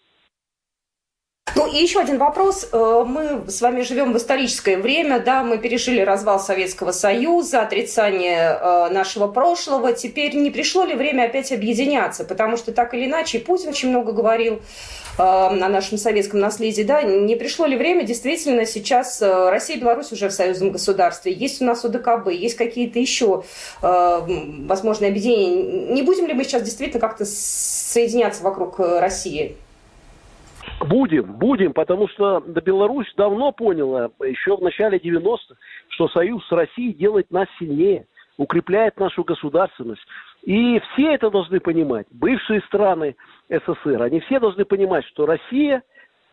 Ну 1.54 1.66
и 1.66 1.82
еще 1.82 2.00
один 2.00 2.18
вопрос. 2.18 2.68
Э, 2.72 3.04
мы 3.06 3.50
с 3.50 3.60
вами 3.60 3.82
живем 3.82 4.14
в 4.14 4.16
историческое 4.16 4.78
время, 4.78 5.20
да, 5.20 5.44
мы 5.44 5.58
пережили 5.58 6.00
развал 6.00 6.40
Советского 6.40 6.92
Союза, 6.92 7.60
отрицание 7.60 8.58
э, 8.58 8.88
нашего 8.90 9.28
прошлого. 9.28 9.92
Теперь 9.92 10.34
не 10.34 10.50
пришло 10.50 10.84
ли 10.84 10.94
время 10.94 11.24
опять 11.24 11.52
объединяться? 11.52 12.24
Потому 12.24 12.56
что 12.56 12.72
так 12.72 12.94
или 12.94 13.04
иначе, 13.04 13.38
Путин 13.38 13.68
очень 13.68 13.90
много 13.90 14.12
говорил 14.12 14.54
э, 14.54 14.60
о 15.18 15.50
нашем 15.50 15.98
советском 15.98 16.40
наследии, 16.40 16.82
да, 16.82 17.02
не 17.02 17.36
пришло 17.36 17.66
ли 17.66 17.76
время 17.76 18.04
действительно 18.04 18.64
сейчас 18.64 19.20
Россия 19.20 19.76
и 19.76 19.80
Беларусь 19.80 20.10
уже 20.10 20.30
в 20.30 20.32
союзном 20.32 20.70
государстве, 20.70 21.32
есть 21.32 21.60
у 21.60 21.66
нас 21.66 21.84
ОДКБ, 21.84 22.28
есть 22.28 22.56
какие-то 22.56 22.98
еще 22.98 23.44
возможные 23.80 25.10
объединения. 25.10 25.92
Не 25.92 26.02
будем 26.02 26.26
ли 26.26 26.34
мы 26.34 26.44
сейчас 26.44 26.62
действительно 26.62 27.00
как-то 27.00 27.24
соединяться 27.26 28.42
вокруг 28.42 28.78
России? 28.78 29.56
Будем, 30.86 31.34
будем, 31.34 31.72
потому 31.72 32.08
что 32.08 32.40
Беларусь 32.40 33.12
давно 33.16 33.52
поняла, 33.52 34.10
еще 34.20 34.56
в 34.56 34.62
начале 34.62 34.98
90-х, 34.98 35.54
что 35.88 36.08
союз 36.08 36.46
с 36.46 36.52
Россией 36.52 36.92
делает 36.92 37.30
нас 37.30 37.48
сильнее, 37.58 38.06
укрепляет 38.36 38.98
нашу 38.98 39.24
государственность. 39.24 40.02
И 40.42 40.80
все 40.92 41.14
это 41.14 41.30
должны 41.30 41.60
понимать, 41.60 42.06
бывшие 42.10 42.60
страны 42.62 43.16
СССР, 43.48 44.02
они 44.02 44.20
все 44.20 44.40
должны 44.40 44.64
понимать, 44.64 45.04
что 45.06 45.26
Россия 45.26 45.82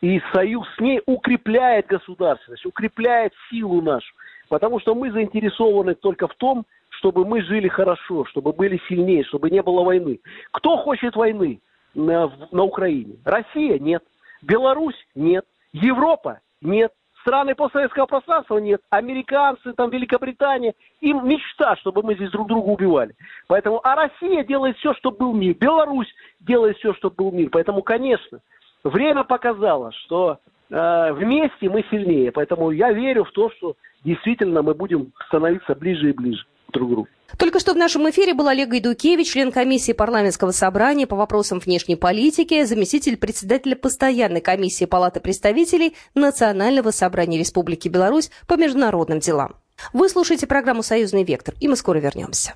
и 0.01 0.21
союз 0.33 0.65
с 0.77 0.79
ней 0.79 1.01
укрепляет 1.05 1.87
государственность, 1.87 2.65
укрепляет 2.65 3.33
силу 3.49 3.81
нашу. 3.81 4.13
Потому 4.47 4.79
что 4.79 4.95
мы 4.95 5.11
заинтересованы 5.11 5.93
только 5.93 6.27
в 6.27 6.35
том, 6.35 6.65
чтобы 6.89 7.25
мы 7.25 7.41
жили 7.41 7.67
хорошо, 7.67 8.25
чтобы 8.25 8.51
были 8.53 8.81
сильнее, 8.87 9.23
чтобы 9.25 9.49
не 9.49 9.61
было 9.61 9.83
войны. 9.83 10.19
Кто 10.51 10.77
хочет 10.77 11.15
войны 11.15 11.61
на, 11.93 12.31
на 12.51 12.63
Украине? 12.63 13.17
Россия? 13.25 13.77
Нет. 13.77 14.03
Беларусь– 14.41 14.95
нет. 15.15 15.45
Европа– 15.73 16.39
нет. 16.61 16.91
Страны 17.21 17.53
постсоветского 17.53 18.05
пространства 18.05 18.57
нет. 18.57 18.81
Американцы, 18.89 19.73
там, 19.73 19.89
Великобритания. 19.89 20.73
Им 21.01 21.27
мечта, 21.27 21.75
чтобы 21.77 22.01
мы 22.01 22.15
здесь 22.15 22.31
друг 22.31 22.47
друга 22.47 22.69
убивали. 22.69 23.13
Поэтому, 23.47 23.81
а 23.85 23.95
Россия 23.95 24.43
делает 24.43 24.77
все, 24.77 24.93
чтобы 24.95 25.17
был 25.17 25.33
мир. 25.33 25.53
Беларусь 25.55 26.07
делает 26.39 26.77
все, 26.77 26.93
чтобы 26.93 27.15
был 27.15 27.31
мир. 27.31 27.49
Поэтому, 27.51 27.83
конечно, 27.83 28.39
время 28.83 29.25
показало, 29.25 29.91
что 29.91 30.39
э, 30.69 31.11
вместе 31.13 31.69
мы 31.69 31.83
сильнее. 31.91 32.31
Поэтому 32.31 32.71
я 32.71 32.93
верю 32.93 33.25
в 33.25 33.31
то, 33.31 33.49
что 33.51 33.75
действительно 34.05 34.61
мы 34.61 34.73
будем 34.73 35.11
становиться 35.27 35.75
ближе 35.75 36.11
и 36.11 36.13
ближе 36.13 36.45
друг 36.69 36.89
другу. 36.89 37.07
Только 37.37 37.59
что 37.59 37.73
в 37.73 37.77
нашем 37.77 38.09
эфире 38.09 38.33
был 38.33 38.47
Олег 38.47 38.69
Гайдукевич, 38.69 39.31
член 39.31 39.51
комиссии 39.51 39.91
парламентского 39.91 40.51
собрания 40.51 41.07
по 41.07 41.15
вопросам 41.15 41.59
внешней 41.59 41.95
политики, 41.95 42.63
заместитель 42.63 43.17
председателя 43.17 43.75
постоянной 43.75 44.41
комиссии 44.41 44.85
Палаты 44.85 45.19
представителей 45.19 45.95
Национального 46.15 46.91
собрания 46.91 47.37
Республики 47.37 47.87
Беларусь 47.87 48.31
по 48.47 48.55
международным 48.55 49.19
делам. 49.19 49.55
Вы 49.93 50.09
слушаете 50.09 50.47
программу 50.47 50.83
«Союзный 50.83 51.23
вектор», 51.23 51.55
и 51.59 51.67
мы 51.67 51.75
скоро 51.75 51.99
вернемся. 51.99 52.55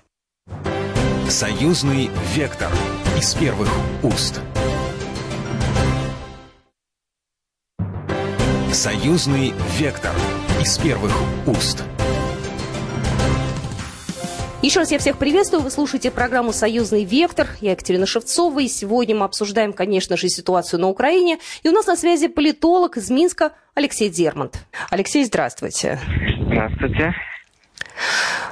«Союзный 1.30 2.10
вектор» 2.36 2.70
из 3.18 3.34
первых 3.36 3.70
уст. 4.03 4.42
«Союзный 8.72 9.53
вектор» 9.77 10.12
из 10.62 10.77
первых 10.77 11.13
уст. 11.48 11.84
Еще 14.63 14.79
раз 14.79 14.91
я 14.93 14.98
всех 14.98 15.17
приветствую. 15.17 15.62
Вы 15.62 15.70
слушаете 15.70 16.10
программу 16.10 16.53
«Союзный 16.53 17.03
вектор». 17.03 17.50
Я 17.60 17.72
Екатерина 17.72 18.05
Шевцова. 18.05 18.60
И 18.60 18.70
сегодня 18.70 19.13
мы 19.13 19.25
обсуждаем, 19.25 19.74
конечно 19.74 20.15
же, 20.15 20.29
ситуацию 20.29 20.79
на 20.79 20.88
Украине. 20.88 21.39
И 21.63 21.67
у 21.67 21.74
нас 21.74 21.86
на 21.86 21.98
связи 21.98 22.29
политолог 22.29 22.96
из 22.96 23.10
Минска 23.10 23.51
Алексей 23.74 24.08
Дермонт. 24.08 24.65
Алексей, 24.89 25.25
здравствуйте. 25.25 26.00
Здравствуйте. 26.48 27.13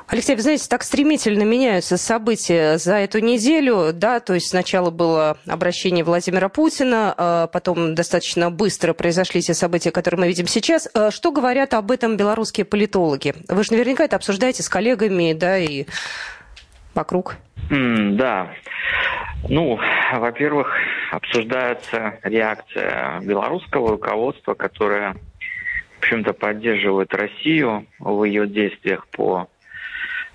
Алексей, 0.08 0.36
вы 0.36 0.42
знаете, 0.42 0.68
так 0.70 0.84
стремительно 0.84 1.44
меняются 1.44 1.98
события 1.98 2.78
за 2.78 2.96
эту 2.96 3.20
неделю, 3.20 3.92
да, 3.94 4.20
то 4.20 4.34
есть 4.34 4.50
сначала 4.50 4.90
было 4.90 5.38
обращение 5.48 6.04
Владимира 6.04 6.50
Путина, 6.50 7.14
а 7.18 7.48
потом 7.48 7.96
достаточно 7.96 8.52
быстро 8.52 8.94
произошли 8.94 9.42
те 9.42 9.54
события, 9.54 9.92
которые 9.92 10.20
мы 10.20 10.28
видим 10.28 10.48
сейчас. 10.48 10.90
А 10.94 11.12
что 11.12 11.32
говорят 11.32 11.74
об 11.74 11.92
этом 11.92 12.18
белорусские 12.18 12.66
политологи? 12.66 13.34
Вы 13.48 13.64
же 13.64 13.72
наверняка 13.72 14.04
это 14.04 14.18
обсуждаете 14.18 14.64
с 14.64 14.70
коллегами, 14.70 15.34
да, 15.34 15.58
и 15.58 15.86
вокруг. 16.94 17.38
Mm, 17.70 18.16
да. 18.16 18.52
Ну, 19.48 19.80
во-первых, 20.14 20.68
обсуждается 21.12 22.20
реакция 22.24 23.22
белорусского 23.22 23.92
руководства, 23.92 24.54
которое 24.54 25.16
общем-то, 26.12 26.34
поддерживают 26.34 27.14
Россию 27.14 27.88
в 28.00 28.26
ее 28.26 28.46
действиях 28.46 29.08
по 29.08 29.48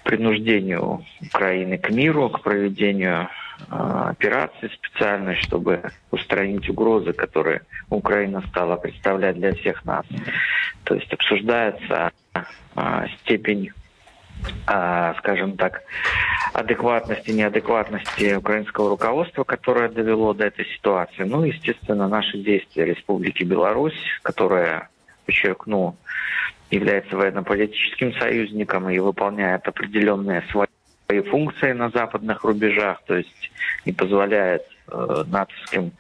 принуждению 0.05 1.05
Украины 1.21 1.77
к 1.77 1.91
миру, 1.91 2.31
к 2.31 2.41
проведению 2.41 3.29
э, 3.71 3.75
операции 4.11 4.71
специальной, 4.73 5.37
чтобы 5.37 5.83
устранить 6.11 6.69
угрозы, 6.71 7.13
которые 7.13 7.63
Украина 7.91 8.43
стала 8.49 8.77
представлять 8.77 9.37
для 9.37 9.55
всех 9.55 9.85
нас. 9.85 10.07
То 10.85 10.95
есть 10.95 11.13
обсуждается 11.13 12.11
э, 12.33 13.07
степень, 13.21 13.73
э, 14.67 15.15
скажем 15.19 15.59
так, 15.59 15.83
адекватности, 16.55 17.33
неадекватности 17.33 18.35
украинского 18.35 18.89
руководства, 18.89 19.45
которое 19.45 19.91
довело 19.91 20.33
до 20.33 20.47
этой 20.47 20.65
ситуации. 20.65 21.25
Ну, 21.25 21.45
естественно, 21.45 22.09
наши 22.09 22.39
действия 22.39 22.87
Республики 22.87 23.43
Беларусь, 23.43 24.01
которая 24.23 24.89
подчеркну, 25.27 25.97
является 26.71 27.17
военно-политическим 27.17 28.13
союзником 28.15 28.89
и 28.89 28.99
выполняет 28.99 29.67
определенные 29.69 30.43
свои 30.51 30.67
функции 31.31 31.73
на 31.73 31.91
западных 31.91 32.45
рубежах, 32.45 33.03
то 33.07 33.17
есть 33.17 33.51
не 33.85 33.93
позволяет 33.93 34.63
э, 34.89 35.25
натовским 35.29 35.93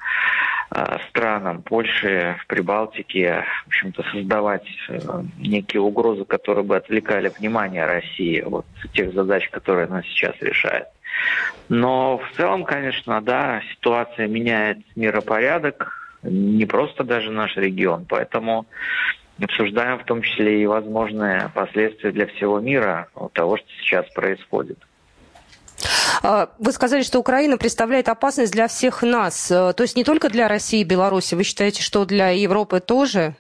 э, 0.73 0.99
странам 1.09 1.63
Польши, 1.63 2.37
в 2.41 2.47
Прибалтике, 2.47 3.45
в 3.65 3.69
общем-то, 3.69 4.03
создавать 4.13 4.67
э, 4.89 4.99
некие 5.39 5.81
угрозы, 5.81 6.25
которые 6.25 6.65
бы 6.65 6.77
отвлекали 6.77 7.33
внимание 7.39 7.87
России 7.87 8.41
от 8.41 8.67
тех 8.93 9.13
задач, 9.15 9.49
которые 9.51 9.87
она 9.87 10.03
сейчас 10.03 10.35
решает. 10.41 10.87
Но 11.69 12.19
в 12.19 12.37
целом, 12.37 12.65
конечно, 12.65 13.21
да, 13.21 13.63
ситуация 13.73 14.27
меняет 14.27 14.79
миропорядок, 14.97 16.06
не 16.29 16.67
просто 16.67 17.05
даже 17.05 17.31
наш 17.31 17.57
регион. 17.57 18.07
Поэтому 18.09 18.67
обсуждаем 19.43 19.99
в 19.99 20.05
том 20.05 20.23
числе 20.23 20.63
и 20.63 20.67
возможные 20.67 21.51
последствия 21.55 22.13
для 22.13 22.27
всего 22.27 22.61
мира 22.61 23.09
того, 23.33 23.57
что 23.57 23.67
сейчас 23.81 24.07
происходит. 24.13 24.79
А, 26.23 26.49
вы 26.59 26.73
сказали, 26.73 27.03
что 27.03 27.19
Украина 27.19 27.59
представляет 27.59 28.09
опасность 28.09 28.53
для 28.53 28.69
всех 28.69 29.03
нас. 29.03 29.51
Э, 29.51 29.73
то 29.75 29.83
есть 29.83 29.97
не 29.97 30.05
только 30.05 30.29
для 30.31 30.49
России 30.49 30.81
и 30.81 30.85
Беларуси. 30.85 31.35
Вы 31.35 31.45
считаете, 31.45 31.83
что 31.83 32.05
для 32.05 32.31
Европы 32.31 32.81
тоже? 32.81 33.35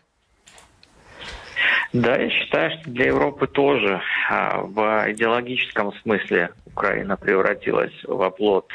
Да, 1.92 2.16
я 2.16 2.28
считаю, 2.28 2.70
что 2.72 2.90
для 2.90 3.06
Европы 3.06 3.46
тоже. 3.46 4.00
А, 4.28 4.60
в 4.60 5.10
идеологическом 5.12 5.94
смысле 6.02 6.50
Украина 6.66 7.16
превратилась 7.16 7.94
в 8.04 8.20
оплот 8.20 8.70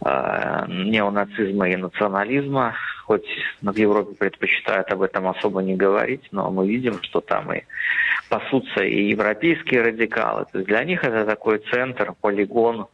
а, 0.00 0.66
неонацизма 0.68 1.68
и 1.68 1.76
национализма. 1.76 2.76
Хоть 3.06 3.28
в 3.62 3.76
Европе 3.76 4.16
предпочитают 4.16 4.90
об 4.90 5.02
этом 5.02 5.28
особо 5.28 5.62
не 5.62 5.76
говорить, 5.76 6.22
но 6.32 6.50
мы 6.50 6.66
видим, 6.66 7.00
что 7.04 7.20
там 7.20 7.52
и 7.52 7.62
пасутся 8.28 8.82
и 8.82 9.10
европейские 9.10 9.82
радикалы. 9.82 10.46
То 10.50 10.58
есть 10.58 10.68
для 10.68 10.82
них 10.82 11.04
это 11.04 11.24
такой 11.24 11.58
центр, 11.70 12.14
полигон, 12.20 12.88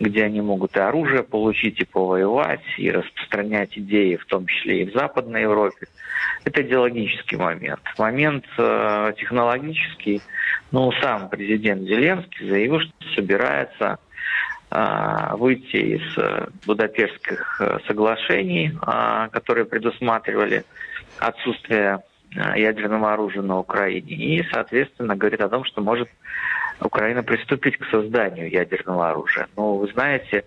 где 0.00 0.24
они 0.24 0.40
могут 0.40 0.76
и 0.76 0.80
оружие 0.80 1.24
получить, 1.24 1.78
и 1.78 1.84
повоевать, 1.84 2.64
и 2.78 2.90
распространять 2.90 3.76
идеи, 3.76 4.16
в 4.16 4.24
том 4.24 4.46
числе 4.46 4.82
и 4.82 4.90
в 4.90 4.94
Западной 4.94 5.42
Европе. 5.42 5.88
Это 6.44 6.62
идеологический 6.62 7.36
момент. 7.36 7.82
Момент 7.98 8.46
э, 8.56 9.12
технологический. 9.18 10.22
Ну, 10.70 10.90
сам 11.02 11.28
президент 11.28 11.82
Зеленский 11.82 12.48
заявил, 12.48 12.80
что 12.80 12.92
собирается 13.14 13.98
выйти 14.70 15.76
из 15.76 16.18
э, 16.18 16.48
Будапештских 16.66 17.60
э, 17.60 17.78
соглашений, 17.86 18.72
э, 18.86 19.28
которые 19.32 19.64
предусматривали 19.64 20.64
отсутствие 21.18 22.00
э, 22.36 22.60
ядерного 22.60 23.14
оружия 23.14 23.42
на 23.42 23.58
Украине. 23.58 24.12
И, 24.12 24.46
соответственно, 24.52 25.16
говорит 25.16 25.40
о 25.40 25.48
том, 25.48 25.64
что 25.64 25.80
может 25.80 26.10
Украина 26.80 27.22
приступить 27.22 27.78
к 27.78 27.86
созданию 27.86 28.50
ядерного 28.50 29.10
оружия. 29.10 29.48
Но 29.56 29.76
вы 29.76 29.88
знаете, 29.88 30.44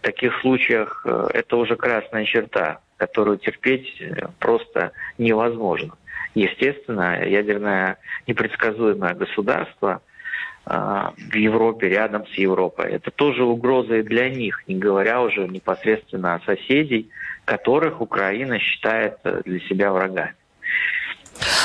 в 0.00 0.02
таких 0.02 0.38
случаях 0.40 1.06
это 1.32 1.56
уже 1.56 1.76
красная 1.76 2.24
черта, 2.24 2.80
которую 2.98 3.38
терпеть 3.38 4.02
просто 4.38 4.92
невозможно. 5.18 5.94
естественно, 6.34 7.24
ядерное 7.24 7.96
непредсказуемое 8.26 9.14
государство 9.14 9.90
а, 9.92 10.11
в 10.64 11.34
Европе, 11.34 11.88
рядом 11.88 12.26
с 12.26 12.34
Европой. 12.34 12.92
Это 12.92 13.10
тоже 13.10 13.44
угроза 13.44 13.96
и 13.96 14.02
для 14.02 14.28
них, 14.28 14.62
не 14.68 14.76
говоря 14.76 15.20
уже 15.22 15.48
непосредственно 15.48 16.34
о 16.34 16.40
соседей, 16.40 17.10
которых 17.44 18.00
Украина 18.00 18.58
считает 18.58 19.18
э, 19.24 19.42
для 19.44 19.60
себя 19.60 19.92
врагами. 19.92 20.34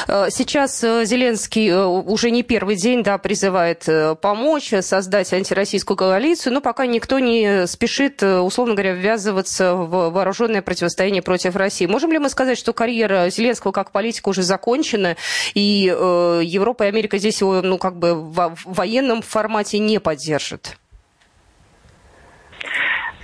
Э, 0.08 0.28
сейчас 0.30 0.84
э, 0.84 1.06
Зеленский 1.06 1.70
э, 1.70 1.86
уже 1.86 2.32
не 2.32 2.44
первый 2.44 2.76
день 2.76 3.04
да, 3.04 3.18
призывает 3.18 3.88
помочь 4.22 4.74
создать 4.82 5.34
антироссийскую 5.34 5.98
коалицию, 5.98 6.54
но 6.54 6.62
пока 6.62 6.86
никто 6.86 7.20
не 7.20 7.68
спешит, 7.68 8.24
условно 8.24 8.74
говоря, 8.74 8.94
ввязываться 8.94 9.74
в 9.76 10.10
вооруженное 10.10 10.62
противостояние 10.62 11.22
против 11.22 11.56
России. 11.56 11.86
Можем 11.86 12.12
ли 12.12 12.20
мы 12.20 12.30
сказать, 12.30 12.58
что 12.58 12.74
карьера 12.74 13.30
Зеленского 13.30 13.72
как 13.72 13.92
политика 13.92 14.30
уже 14.30 14.44
закончена, 14.44 15.16
и 15.54 15.84
Европа 15.86 16.84
и 16.84 16.88
Америка 16.88 17.18
здесь 17.18 17.42
его 17.42 17.62
ну, 17.62 17.78
как 17.78 17.98
бы 17.98 18.14
в 18.14 18.58
военном 18.66 19.22
формате 19.22 19.80
не 19.80 20.00
поддержат? 20.00 20.78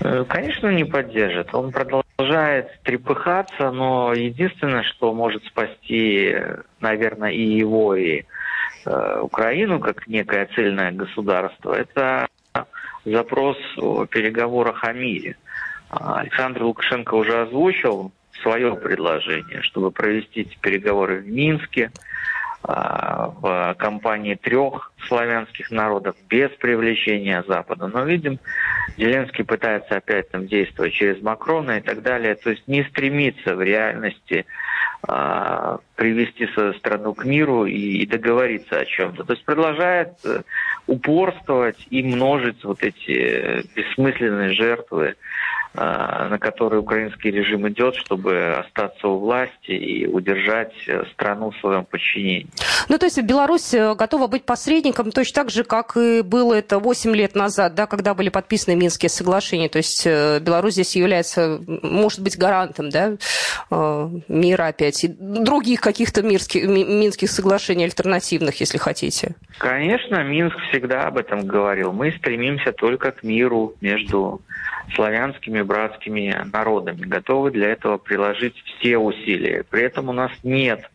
Э, 0.03 0.25
конечно, 0.27 0.67
не 0.67 0.83
поддержит. 0.83 1.55
Он 1.55 1.71
продолжает 1.71 2.81
трепыхаться, 2.83 3.71
но 3.71 4.13
единственное, 4.13 4.83
что 4.83 5.13
может 5.13 5.43
спасти, 5.45 6.35
наверное, 6.81 7.31
и 7.31 7.41
его, 7.41 7.95
и 7.95 8.23
э, 8.85 9.19
Украину 9.21 9.79
как 9.79 10.05
некое 10.07 10.49
цельное 10.53 10.91
государство, 10.91 11.73
это 11.73 12.27
запрос 13.05 13.57
о 13.77 14.05
переговорах 14.05 14.83
о 14.83 14.91
мире. 14.91 15.37
А 15.89 16.19
Александр 16.19 16.63
Лукашенко 16.63 17.13
уже 17.13 17.41
озвучил 17.41 18.11
свое 18.41 18.75
предложение, 18.75 19.61
чтобы 19.61 19.91
провести 19.91 20.41
эти 20.41 20.57
переговоры 20.57 21.19
в 21.19 21.27
Минске, 21.27 21.91
в 22.65 23.75
компании 23.77 24.35
трех 24.35 24.93
славянских 25.07 25.69
народов 25.69 26.15
без 26.29 26.49
привлечения 26.51 27.43
Запада. 27.45 27.87
Но 27.87 28.03
видим, 28.05 28.39
Зеленский 28.97 29.43
пытается 29.43 29.97
опять 29.97 30.29
там 30.31 30.47
действовать 30.47 30.93
через 30.93 31.21
Макрона 31.21 31.79
и 31.79 31.81
так 31.81 32.01
далее. 32.01 32.35
То 32.35 32.51
есть 32.51 32.65
не 32.67 32.83
стремится 32.85 33.55
в 33.55 33.61
реальности 33.61 34.45
а, 35.05 35.79
привести 35.95 36.47
свою 36.47 36.73
страну 36.75 37.13
к 37.13 37.25
миру 37.25 37.65
и, 37.65 37.97
и 37.97 38.05
договориться 38.05 38.79
о 38.79 38.85
чем-то. 38.85 39.25
То 39.25 39.33
есть 39.33 39.43
продолжает 39.43 40.13
э, 40.23 40.43
упорствовать 40.87 41.85
и 41.89 42.01
множить 42.01 42.63
вот 42.63 42.81
эти 42.81 43.67
бессмысленные 43.75 44.53
жертвы 44.53 45.09
а, 45.09 45.15
на 45.75 46.37
который 46.39 46.79
украинский 46.79 47.31
режим 47.31 47.67
идет, 47.67 47.95
чтобы 47.95 48.57
остаться 48.57 49.07
у 49.07 49.17
власти 49.17 49.71
и 49.71 50.05
удержать 50.05 50.73
э, 50.87 51.03
страну 51.13 51.49
в 51.49 51.57
своем 51.57 51.83
подчинении. 51.85 52.47
Ну, 52.89 52.99
то 52.99 53.05
есть 53.05 53.19
Беларусь 53.23 53.73
э, 53.73 53.95
готова 53.95 54.27
быть 54.27 54.45
посредником 54.45 55.11
точно 55.11 55.33
так 55.43 55.49
же, 55.49 55.63
как 55.63 55.97
и 55.97 56.21
было 56.21 56.53
это 56.53 56.77
8 56.77 57.15
лет 57.15 57.33
назад, 57.33 57.73
да, 57.73 57.87
когда 57.87 58.13
были 58.13 58.29
подписаны 58.29 58.75
Минские 58.75 59.09
соглашения. 59.09 59.67
То 59.67 59.77
есть 59.77 60.05
э, 60.05 60.39
Беларусь 60.41 60.73
здесь 60.73 60.95
является, 60.95 61.59
может 61.81 62.21
быть, 62.21 62.37
гарантом 62.37 62.89
да, 62.89 63.13
мира 64.27 64.67
опять 64.67 65.03
и 65.03 65.07
других 65.07 65.81
каких-то 65.81 66.21
мирских, 66.21 66.65
Минских 66.67 67.31
соглашений 67.31 67.85
альтернативных, 67.85 68.59
если 68.59 68.77
хотите. 68.77 69.35
Конечно, 69.57 70.23
Минск 70.23 70.57
всегда 70.69 71.07
об 71.07 71.17
этом 71.17 71.47
говорил. 71.47 71.93
Мы 71.93 72.11
стремимся 72.11 72.71
только 72.73 73.11
к 73.11 73.23
миру 73.23 73.73
между 73.81 74.41
славянскими 74.95 75.62
братскими 75.63 76.35
народами, 76.51 77.01
готовы 77.01 77.51
для 77.51 77.69
этого 77.69 77.97
приложить 77.97 78.55
все 78.65 78.97
усилия. 78.97 79.63
При 79.69 79.83
этом 79.83 80.09
у 80.09 80.13
нас 80.13 80.31
нет 80.43 80.89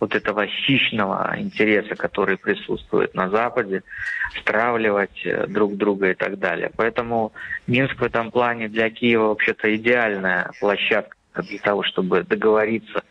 вот 0.00 0.14
этого 0.14 0.46
хищного 0.46 1.34
интереса, 1.38 1.94
который 1.94 2.36
присутствует 2.36 3.14
на 3.14 3.30
Западе, 3.30 3.82
стравливать 4.40 5.24
э, 5.24 5.46
друг 5.46 5.76
друга 5.76 6.10
и 6.10 6.14
так 6.14 6.38
далее. 6.38 6.70
Поэтому 6.76 7.32
Минск 7.66 7.98
в 7.98 8.04
этом 8.04 8.30
плане 8.30 8.68
для 8.68 8.90
Киева 8.90 9.28
вообще-то 9.28 9.74
идеальная 9.74 10.50
площадка 10.60 11.16
для 11.36 11.58
того, 11.58 11.82
чтобы 11.84 12.22
договориться 12.22 13.02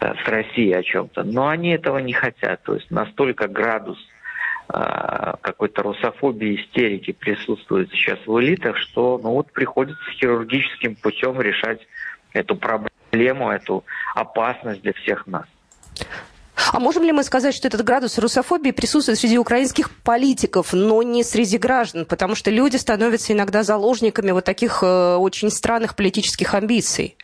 э, 0.00 0.12
с 0.22 0.28
Россией 0.28 0.74
о 0.74 0.82
чем-то. 0.82 1.22
Но 1.22 1.48
они 1.48 1.70
этого 1.70 1.98
не 1.98 2.12
хотят. 2.12 2.62
То 2.64 2.74
есть 2.74 2.90
настолько 2.90 3.48
градус 3.48 3.98
какой-то 4.68 5.82
русофобии, 5.82 6.60
истерики 6.60 7.12
присутствует 7.12 7.90
сейчас 7.90 8.18
в 8.26 8.38
элитах, 8.38 8.76
что 8.76 9.18
ну 9.22 9.32
вот 9.32 9.50
приходится 9.52 10.02
хирургическим 10.12 10.94
путем 10.96 11.40
решать 11.40 11.80
эту 12.32 12.56
проблему, 12.56 13.50
эту 13.50 13.84
опасность 14.14 14.82
для 14.82 14.92
всех 14.92 15.26
нас. 15.26 15.46
А 16.72 16.80
можем 16.80 17.04
ли 17.04 17.12
мы 17.12 17.22
сказать, 17.22 17.54
что 17.54 17.68
этот 17.68 17.82
градус 17.82 18.18
русофобии 18.18 18.72
присутствует 18.72 19.18
среди 19.18 19.38
украинских 19.38 19.90
политиков, 19.90 20.72
но 20.72 21.02
не 21.02 21.22
среди 21.22 21.56
граждан? 21.56 22.04
Потому 22.04 22.34
что 22.34 22.50
люди 22.50 22.76
становятся 22.76 23.32
иногда 23.32 23.62
заложниками 23.62 24.32
вот 24.32 24.44
таких 24.44 24.82
э, 24.82 25.16
очень 25.16 25.50
странных 25.50 25.96
политических 25.96 26.52
амбиций. 26.54 27.16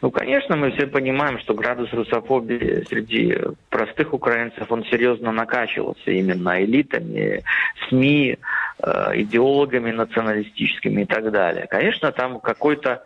Ну, 0.00 0.12
конечно, 0.12 0.54
мы 0.56 0.70
все 0.70 0.86
понимаем, 0.86 1.40
что 1.40 1.54
градус 1.54 1.92
русофобии 1.92 2.84
среди 2.88 3.36
простых 3.68 4.14
украинцев, 4.14 4.70
он 4.70 4.84
серьезно 4.84 5.32
накачивался 5.32 6.12
именно 6.12 6.62
элитами, 6.62 7.42
СМИ, 7.88 8.38
э, 8.78 9.10
идеологами 9.14 9.90
националистическими 9.90 11.02
и 11.02 11.04
так 11.04 11.32
далее. 11.32 11.66
Конечно, 11.68 12.12
там 12.12 12.38
какой-то 12.38 13.02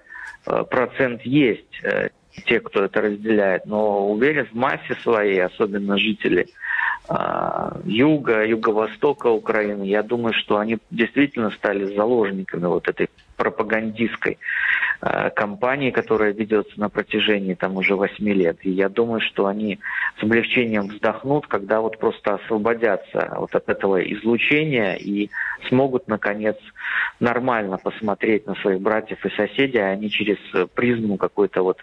э, 0.46 0.64
процент 0.70 1.22
есть 1.22 1.80
э, 1.82 2.10
те, 2.44 2.60
кто 2.60 2.84
это 2.84 3.00
разделяет, 3.00 3.64
но 3.64 4.10
уверен 4.10 4.46
в 4.46 4.54
массе 4.54 4.94
своей, 5.02 5.42
особенно 5.42 5.98
жители 5.98 6.46
юга, 7.84 8.46
юго-востока 8.46 9.26
Украины, 9.26 9.82
я 9.82 10.02
думаю, 10.02 10.32
что 10.32 10.58
они 10.58 10.78
действительно 10.90 11.50
стали 11.50 11.94
заложниками 11.94 12.66
вот 12.66 12.88
этой 12.88 13.10
пропагандистской 13.42 14.38
э, 15.00 15.30
кампании, 15.30 15.90
которая 15.90 16.32
ведется 16.32 16.78
на 16.78 16.88
протяжении 16.88 17.54
там 17.54 17.76
уже 17.76 17.96
восьми 17.96 18.32
лет. 18.32 18.58
И 18.62 18.70
я 18.70 18.88
думаю, 18.88 19.20
что 19.20 19.46
они 19.46 19.80
с 20.20 20.22
облегчением 20.22 20.86
вздохнут, 20.86 21.48
когда 21.48 21.80
вот 21.80 21.98
просто 21.98 22.34
освободятся 22.34 23.34
вот 23.36 23.52
от 23.52 23.68
этого 23.68 24.00
излучения 24.00 24.94
и 24.94 25.28
смогут, 25.68 26.06
наконец, 26.06 26.56
нормально 27.18 27.78
посмотреть 27.78 28.46
на 28.46 28.54
своих 28.54 28.80
братьев 28.80 29.26
и 29.26 29.30
соседей, 29.30 29.80
а 29.80 29.96
не 29.96 30.08
через 30.08 30.38
призму 30.76 31.16
какой-то 31.16 31.62
вот 31.62 31.78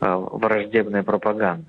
э, 0.00 0.06
враждебной 0.06 1.02
пропаганды 1.02 1.66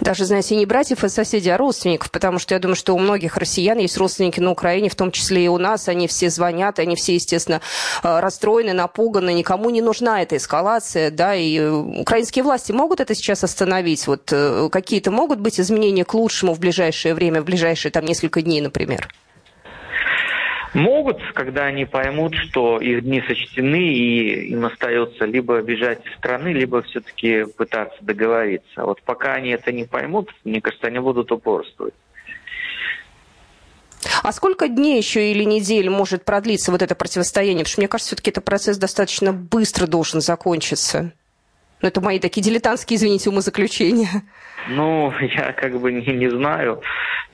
даже, 0.00 0.24
знаете, 0.24 0.56
не 0.56 0.66
братьев 0.66 1.04
и 1.04 1.08
соседей, 1.08 1.50
а 1.50 1.56
родственников, 1.56 2.10
потому 2.10 2.38
что 2.38 2.54
я 2.54 2.60
думаю, 2.60 2.76
что 2.76 2.94
у 2.94 2.98
многих 2.98 3.36
россиян 3.36 3.78
есть 3.78 3.96
родственники 3.96 4.40
на 4.40 4.50
Украине, 4.50 4.88
в 4.88 4.94
том 4.94 5.10
числе 5.10 5.44
и 5.44 5.48
у 5.48 5.58
нас, 5.58 5.88
они 5.88 6.06
все 6.06 6.30
звонят, 6.30 6.78
они 6.78 6.96
все, 6.96 7.14
естественно, 7.14 7.60
э, 8.02 8.20
расстроены, 8.20 8.72
напуганы, 8.72 9.32
никому 9.32 9.70
не 9.70 9.82
нужна 9.82 10.22
эта 10.22 10.36
эскалация, 10.36 11.10
да, 11.10 11.34
и 11.34 11.58
э, 11.58 11.70
украинские 11.70 12.42
власти 12.42 12.72
могут 12.72 13.00
это 13.00 13.14
сейчас 13.14 13.44
остановить, 13.44 14.06
вот 14.06 14.30
э, 14.32 14.68
какие-то 14.70 15.10
могут 15.10 15.40
быть 15.40 15.60
изменения 15.60 16.04
к 16.04 16.14
лучшему 16.14 16.54
в 16.54 16.60
ближайшее 16.60 17.14
время, 17.14 17.42
в 17.42 17.44
ближайшие 17.44 17.92
там 17.92 18.04
несколько 18.04 18.42
дней, 18.42 18.60
например? 18.60 19.08
Могут, 20.74 21.18
когда 21.34 21.64
они 21.64 21.86
поймут, 21.86 22.34
что 22.34 22.78
их 22.78 23.02
дни 23.02 23.22
сочтены, 23.26 23.88
и 23.92 24.50
им 24.50 24.66
остается 24.66 25.24
либо 25.24 25.60
бежать 25.62 26.04
из 26.04 26.12
страны, 26.18 26.48
либо 26.48 26.82
все-таки 26.82 27.44
пытаться 27.56 27.96
договориться. 28.02 28.84
Вот 28.84 29.00
пока 29.02 29.34
они 29.34 29.50
это 29.50 29.72
не 29.72 29.84
поймут, 29.84 30.30
мне 30.44 30.60
кажется, 30.60 30.88
они 30.88 30.98
будут 30.98 31.32
упорствовать. 31.32 31.94
А 34.22 34.32
сколько 34.32 34.68
дней 34.68 34.98
еще 34.98 35.30
или 35.30 35.44
недель 35.44 35.90
может 35.90 36.24
продлиться 36.24 36.70
вот 36.70 36.82
это 36.82 36.94
противостояние? 36.94 37.64
Потому 37.64 37.72
что 37.72 37.80
мне 37.80 37.88
кажется, 37.88 38.08
все-таки 38.10 38.30
этот 38.30 38.44
процесс 38.44 38.76
достаточно 38.76 39.32
быстро 39.32 39.86
должен 39.86 40.20
закончиться. 40.20 41.12
Ну, 41.80 41.88
это 41.88 42.00
мои 42.00 42.18
такие 42.18 42.42
дилетантские, 42.42 42.96
извините, 42.96 43.30
умозаключения. 43.30 44.22
Ну, 44.68 45.12
я 45.20 45.52
как 45.52 45.80
бы 45.80 45.92
не, 45.92 46.06
не 46.12 46.28
знаю, 46.28 46.82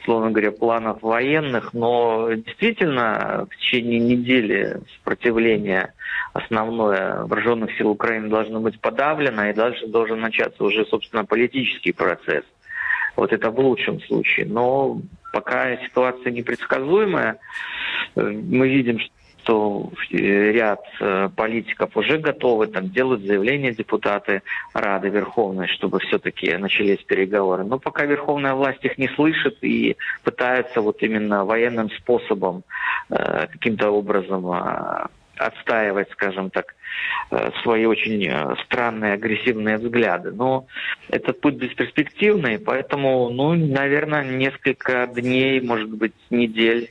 словно 0.04 0.30
говоря, 0.30 0.52
планов 0.52 1.02
военных, 1.02 1.72
но 1.72 2.32
действительно 2.32 3.46
в 3.50 3.56
течение 3.56 3.98
недели 3.98 4.80
сопротивление 4.96 5.94
основное 6.32 7.24
вооруженных 7.24 7.76
сил 7.76 7.90
Украины 7.90 8.28
должно 8.28 8.60
быть 8.60 8.80
подавлено, 8.80 9.48
и 9.48 9.54
дальше 9.54 9.86
должен 9.86 10.20
начаться 10.20 10.62
уже, 10.62 10.84
собственно, 10.86 11.24
политический 11.24 11.92
процесс. 11.92 12.44
Вот 13.16 13.32
это 13.32 13.50
в 13.50 13.58
лучшем 13.58 14.00
случае. 14.02 14.46
Но 14.46 15.00
пока 15.32 15.76
ситуация 15.78 16.32
непредсказуемая, 16.32 17.38
э, 18.16 18.20
мы 18.20 18.68
видим, 18.68 18.98
что 18.98 19.10
что 19.44 19.90
ряд 20.10 20.80
э, 21.00 21.28
политиков 21.36 21.96
уже 21.96 22.18
готовы, 22.18 22.66
там 22.66 22.90
делают 22.90 23.22
заявления 23.22 23.72
депутаты 23.72 24.42
Рады 24.72 25.08
Верховной, 25.08 25.68
чтобы 25.68 26.00
все-таки 26.00 26.56
начались 26.56 27.02
переговоры. 27.04 27.64
Но 27.64 27.78
пока 27.78 28.04
Верховная 28.04 28.54
власть 28.54 28.84
их 28.84 28.96
не 28.98 29.08
слышит 29.08 29.58
и 29.62 29.96
пытается 30.22 30.80
вот 30.80 31.02
именно 31.02 31.44
военным 31.44 31.90
способом 31.90 32.64
э, 33.10 33.46
каким-то 33.52 33.90
образом 33.90 34.50
э, 34.50 35.06
отстаивать, 35.36 36.10
скажем 36.12 36.48
так, 36.50 36.76
свои 37.64 37.86
очень 37.86 38.30
странные 38.66 39.14
агрессивные 39.14 39.78
взгляды. 39.78 40.30
Но 40.30 40.68
этот 41.08 41.40
путь 41.40 41.56
бесперспективный, 41.56 42.60
поэтому, 42.60 43.28
ну, 43.30 43.54
наверное, 43.54 44.22
несколько 44.22 45.08
дней, 45.08 45.60
может 45.60 45.90
быть, 45.90 46.14
недель 46.30 46.90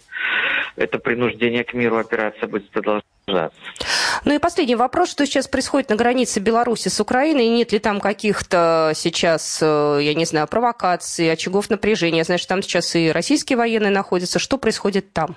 это 0.75 0.99
принуждение 0.99 1.63
к 1.63 1.73
миру 1.73 1.97
операция 1.97 2.47
будет 2.47 2.69
продолжаться. 2.69 3.03
Ну 4.25 4.33
и 4.33 4.39
последний 4.39 4.75
вопрос, 4.75 5.09
что 5.09 5.25
сейчас 5.25 5.47
происходит 5.47 5.89
на 5.89 5.95
границе 5.95 6.39
Беларуси 6.39 6.89
с 6.89 6.99
Украиной, 6.99 7.47
нет 7.47 7.71
ли 7.71 7.79
там 7.79 7.99
каких-то 7.99 8.91
сейчас, 8.95 9.59
э, 9.61 9.99
я 10.01 10.13
не 10.13 10.25
знаю, 10.25 10.47
провокаций, 10.47 11.31
очагов 11.31 11.69
напряжения, 11.69 12.19
я 12.19 12.23
знаю, 12.23 12.39
что 12.39 12.49
там 12.49 12.61
сейчас 12.61 12.95
и 12.95 13.11
российские 13.11 13.57
военные 13.57 13.91
находятся, 13.91 14.39
что 14.39 14.57
происходит 14.57 15.13
там? 15.13 15.35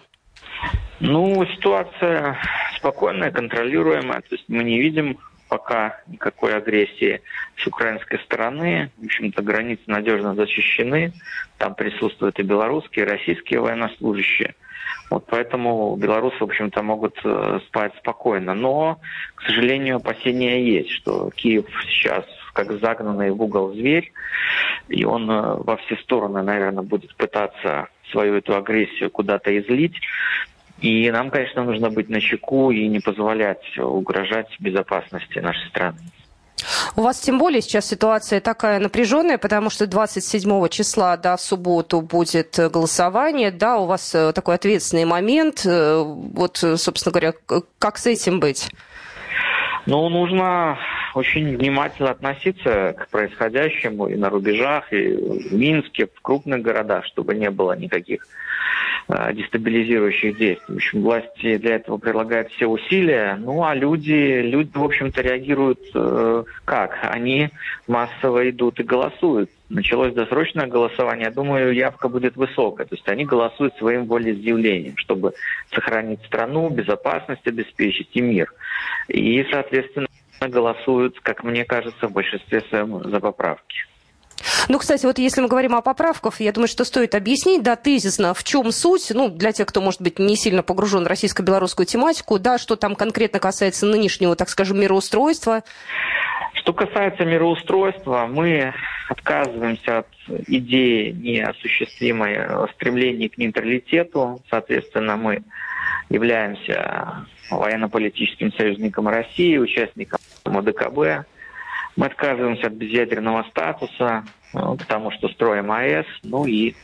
Ну, 1.00 1.44
ситуация 1.46 2.38
спокойная, 2.76 3.30
контролируемая. 3.30 4.20
То 4.22 4.34
есть 4.34 4.44
мы 4.48 4.64
не 4.64 4.80
видим 4.80 5.18
пока 5.48 6.00
никакой 6.06 6.56
агрессии 6.56 7.22
с 7.56 7.66
украинской 7.66 8.18
стороны. 8.20 8.90
В 8.96 9.04
общем-то, 9.04 9.42
границы 9.42 9.82
надежно 9.86 10.34
защищены. 10.34 11.12
Там 11.58 11.74
присутствуют 11.74 12.38
и 12.38 12.42
белорусские, 12.42 13.04
и 13.04 13.08
российские 13.08 13.60
военнослужащие. 13.60 14.54
Вот 15.10 15.24
поэтому 15.26 15.94
белорусы, 15.96 16.36
в 16.38 16.44
общем-то, 16.44 16.82
могут 16.82 17.18
э, 17.24 17.60
спать 17.68 17.92
спокойно. 17.98 18.54
Но, 18.54 18.98
к 19.36 19.42
сожалению, 19.42 19.96
опасения 19.96 20.64
есть, 20.64 20.90
что 20.90 21.30
Киев 21.30 21.66
сейчас 21.88 22.24
как 22.52 22.72
загнанный 22.80 23.30
в 23.30 23.42
угол 23.42 23.72
зверь, 23.72 24.12
и 24.88 25.04
он 25.04 25.30
э, 25.30 25.56
во 25.58 25.76
все 25.76 25.96
стороны, 25.98 26.42
наверное, 26.42 26.82
будет 26.82 27.14
пытаться 27.16 27.88
свою 28.10 28.34
эту 28.34 28.56
агрессию 28.56 29.10
куда-то 29.10 29.56
излить. 29.58 29.94
И 30.80 31.10
нам, 31.10 31.30
конечно, 31.30 31.64
нужно 31.64 31.90
быть 31.90 32.08
на 32.08 32.20
чеку 32.20 32.70
и 32.70 32.86
не 32.88 33.00
позволять 33.00 33.78
угрожать 33.78 34.48
безопасности 34.58 35.38
нашей 35.38 35.68
страны. 35.68 35.98
У 36.96 37.02
вас 37.02 37.20
тем 37.20 37.38
более 37.38 37.60
сейчас 37.60 37.86
ситуация 37.86 38.40
такая 38.40 38.78
напряженная, 38.78 39.36
потому 39.36 39.68
что 39.68 39.86
27 39.86 40.68
числа, 40.68 41.18
да, 41.18 41.36
в 41.36 41.42
субботу 41.42 42.00
будет 42.00 42.58
голосование, 42.72 43.50
да, 43.50 43.76
у 43.76 43.84
вас 43.84 44.14
э, 44.14 44.32
такой 44.32 44.54
ответственный 44.54 45.04
момент. 45.04 45.66
Э, 45.66 46.02
вот, 46.02 46.56
собственно 46.56 47.12
говоря, 47.12 47.34
как 47.78 47.98
с 47.98 48.06
этим 48.06 48.40
быть? 48.40 48.70
Ну, 49.84 50.08
нужно 50.08 50.78
очень 51.14 51.58
внимательно 51.58 52.12
относиться 52.12 52.94
к 52.98 53.08
происходящему 53.10 54.08
и 54.08 54.16
на 54.16 54.30
рубежах, 54.30 54.90
и 54.90 55.16
в 55.16 55.52
Минске, 55.52 56.06
в 56.06 56.22
крупных 56.22 56.62
городах, 56.62 57.04
чтобы 57.04 57.34
не 57.34 57.50
было 57.50 57.76
никаких 57.76 58.26
Э, 58.26 58.95
дестабилизирующих 59.08 60.36
действий. 60.36 60.74
В 60.74 60.76
общем, 60.76 61.02
власти 61.02 61.56
для 61.58 61.76
этого 61.76 61.98
прилагают 61.98 62.50
все 62.50 62.66
усилия, 62.66 63.36
ну 63.38 63.62
а 63.64 63.74
люди, 63.74 64.40
люди 64.42 64.70
в 64.74 64.82
общем-то, 64.82 65.22
реагируют 65.22 65.80
э, 65.94 66.44
как? 66.64 66.98
Они 67.02 67.50
массово 67.86 68.50
идут 68.50 68.80
и 68.80 68.82
голосуют. 68.82 69.50
Началось 69.68 70.12
досрочное 70.12 70.66
голосование, 70.66 71.26
я 71.26 71.30
думаю, 71.30 71.72
явка 71.72 72.08
будет 72.08 72.36
высокая. 72.36 72.86
То 72.86 72.96
есть 72.96 73.08
они 73.08 73.24
голосуют 73.24 73.76
своим 73.76 74.06
волеизъявлением, 74.06 74.96
чтобы 74.96 75.34
сохранить 75.72 76.24
страну, 76.24 76.68
безопасность 76.68 77.46
обеспечить 77.46 78.10
и 78.12 78.20
мир. 78.20 78.52
И, 79.08 79.44
соответственно, 79.50 80.08
голосуют, 80.40 81.20
как 81.20 81.44
мне 81.44 81.64
кажется, 81.64 82.08
в 82.08 82.12
большинстве 82.12 82.60
своем 82.62 83.02
за 83.08 83.20
поправки. 83.20 83.86
Ну, 84.68 84.78
кстати, 84.78 85.06
вот 85.06 85.18
если 85.18 85.40
мы 85.40 85.48
говорим 85.48 85.74
о 85.74 85.82
поправках, 85.82 86.40
я 86.40 86.52
думаю, 86.52 86.68
что 86.68 86.84
стоит 86.84 87.14
объяснить, 87.14 87.62
да, 87.62 87.76
тезисно, 87.76 88.34
в 88.34 88.42
чем 88.42 88.72
суть, 88.72 89.10
ну, 89.14 89.28
для 89.28 89.52
тех, 89.52 89.66
кто, 89.66 89.80
может 89.80 90.02
быть, 90.02 90.18
не 90.18 90.36
сильно 90.36 90.62
погружен 90.62 91.04
в 91.04 91.06
российско-белорусскую 91.06 91.86
тематику, 91.86 92.38
да, 92.38 92.58
что 92.58 92.76
там 92.76 92.96
конкретно 92.96 93.38
касается 93.38 93.86
нынешнего, 93.86 94.34
так 94.34 94.48
скажем, 94.48 94.80
мироустройства. 94.80 95.62
Что 96.54 96.72
касается 96.72 97.24
мироустройства, 97.24 98.26
мы 98.28 98.74
отказываемся 99.08 99.98
от 99.98 100.08
идеи 100.48 101.12
неосуществимой 101.12 102.68
стремления 102.74 103.28
к 103.28 103.38
нейтралитету. 103.38 104.42
Соответственно, 104.50 105.16
мы 105.16 105.44
являемся 106.08 107.26
военно-политическим 107.50 108.52
союзником 108.52 109.08
России, 109.08 109.58
участником 109.58 110.18
ОДКБ. 110.44 111.26
Мы 111.96 112.06
отказываемся 112.06 112.66
от 112.66 112.74
безъядерного 112.74 113.44
статуса, 113.44 114.24
э, 114.24 114.45
потому 114.56 115.10
что 115.10 115.28
строим 115.28 115.70
АЭС, 115.70 116.06
ну 116.22 116.46
и 116.46 116.74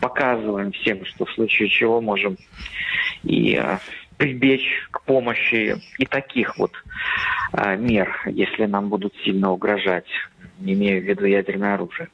показываем 0.00 0.72
всем, 0.72 1.04
что 1.04 1.24
в 1.24 1.32
случае 1.32 1.68
чего 1.68 2.00
можем 2.00 2.36
и 3.22 3.56
э, 3.56 3.78
прибечь 4.16 4.88
к 4.90 5.02
помощи 5.02 5.76
и 5.98 6.06
таких 6.06 6.58
вот 6.58 6.72
э, 7.52 7.76
мер, 7.76 8.20
если 8.26 8.66
нам 8.66 8.88
будут 8.88 9.14
сильно 9.24 9.52
угрожать, 9.52 10.06
не 10.58 10.74
имея 10.74 11.00
в 11.00 11.04
виду 11.04 11.24
ядерное 11.24 11.74
оружие 11.74 12.08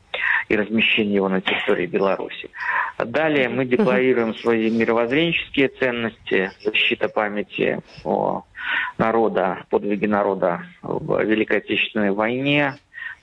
и 0.49 0.57
размещение 0.57 1.15
его 1.15 1.29
на 1.29 1.41
территории 1.41 1.87
Беларуси. 1.87 2.51
Далее 2.99 3.49
мы 3.49 3.65
декларируем 3.65 4.35
свои 4.35 4.69
мировоззренческие 4.69 5.69
ценности, 5.69 6.51
защита 6.61 7.09
памяти 7.09 7.81
о 8.05 8.43
народа, 8.99 9.65
подвиги 9.71 10.07
народа 10.07 10.63
в 10.83 11.23
Великой 11.23 11.59
Отечественной 11.59 12.11
войне, 12.11 12.75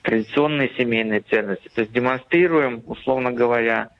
традиционные 0.02 0.70
семейные 0.76 1.20
ценности. 1.20 1.68
То 1.74 1.82
есть 1.82 1.92
демонстрируем, 1.92 2.82
условно 2.86 3.32
говоря, 3.32 3.90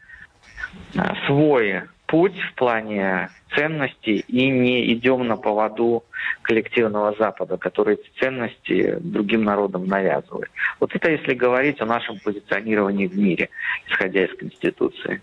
свой 1.26 1.82
путь 2.06 2.38
в 2.40 2.54
плане 2.54 3.28
ценностей 3.54 4.24
и 4.28 4.48
не 4.48 4.92
идем 4.94 5.26
на 5.26 5.36
поводу 5.36 6.04
коллективного 6.42 7.14
Запада, 7.18 7.58
который 7.58 7.94
эти 7.94 8.10
ценности 8.18 8.96
другим 9.00 9.44
народам 9.44 9.86
навязывает. 9.86 10.50
Вот 10.80 10.94
это 10.94 11.10
если 11.10 11.34
говорить 11.34 11.80
о 11.80 11.86
нашем 11.86 12.18
позиционировании 12.18 13.06
в 13.06 13.16
мире, 13.16 13.50
исходя 13.88 14.24
из 14.24 14.34
Конституции. 14.36 15.20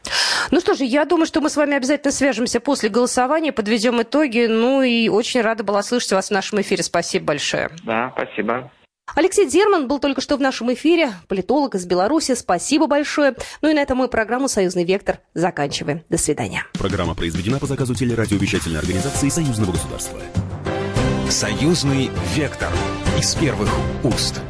Ну 0.51 0.59
что 0.59 0.75
же, 0.75 0.85
я 0.85 1.05
думаю, 1.05 1.25
что 1.25 1.41
мы 1.41 1.49
с 1.49 1.57
вами 1.57 1.75
обязательно 1.75 2.11
свяжемся 2.11 2.59
после 2.59 2.89
голосования, 2.89 3.51
подведем 3.51 4.01
итоги. 4.01 4.45
Ну 4.47 4.83
и 4.83 5.09
очень 5.09 5.41
рада 5.41 5.63
была 5.63 5.81
слышать 5.81 6.11
вас 6.11 6.29
в 6.29 6.31
нашем 6.31 6.61
эфире. 6.61 6.83
Спасибо 6.83 7.25
большое. 7.25 7.69
Да, 7.83 8.13
спасибо. 8.15 8.71
Алексей 9.13 9.47
Дерман 9.47 9.87
был 9.87 9.99
только 9.99 10.19
что 10.19 10.35
в 10.35 10.41
нашем 10.41 10.73
эфире, 10.73 11.13
политолог 11.27 11.75
из 11.75 11.85
Беларуси. 11.85 12.33
Спасибо 12.33 12.87
большое. 12.87 13.35
Ну 13.61 13.69
и 13.69 13.73
на 13.73 13.79
этом 13.79 13.99
мы 13.99 14.07
программу 14.07 14.47
«Союзный 14.47 14.83
вектор» 14.83 15.19
заканчиваем. 15.33 16.03
До 16.09 16.17
свидания. 16.17 16.65
Программа 16.73 17.13
произведена 17.13 17.59
по 17.59 17.67
заказу 17.67 17.93
телерадиовещательной 17.93 18.79
организации 18.79 19.29
Союзного 19.29 19.73
государства. 19.73 20.19
«Союзный 21.29 22.09
вектор» 22.35 22.69
из 23.17 23.35
первых 23.35 23.69
уст. 24.03 24.41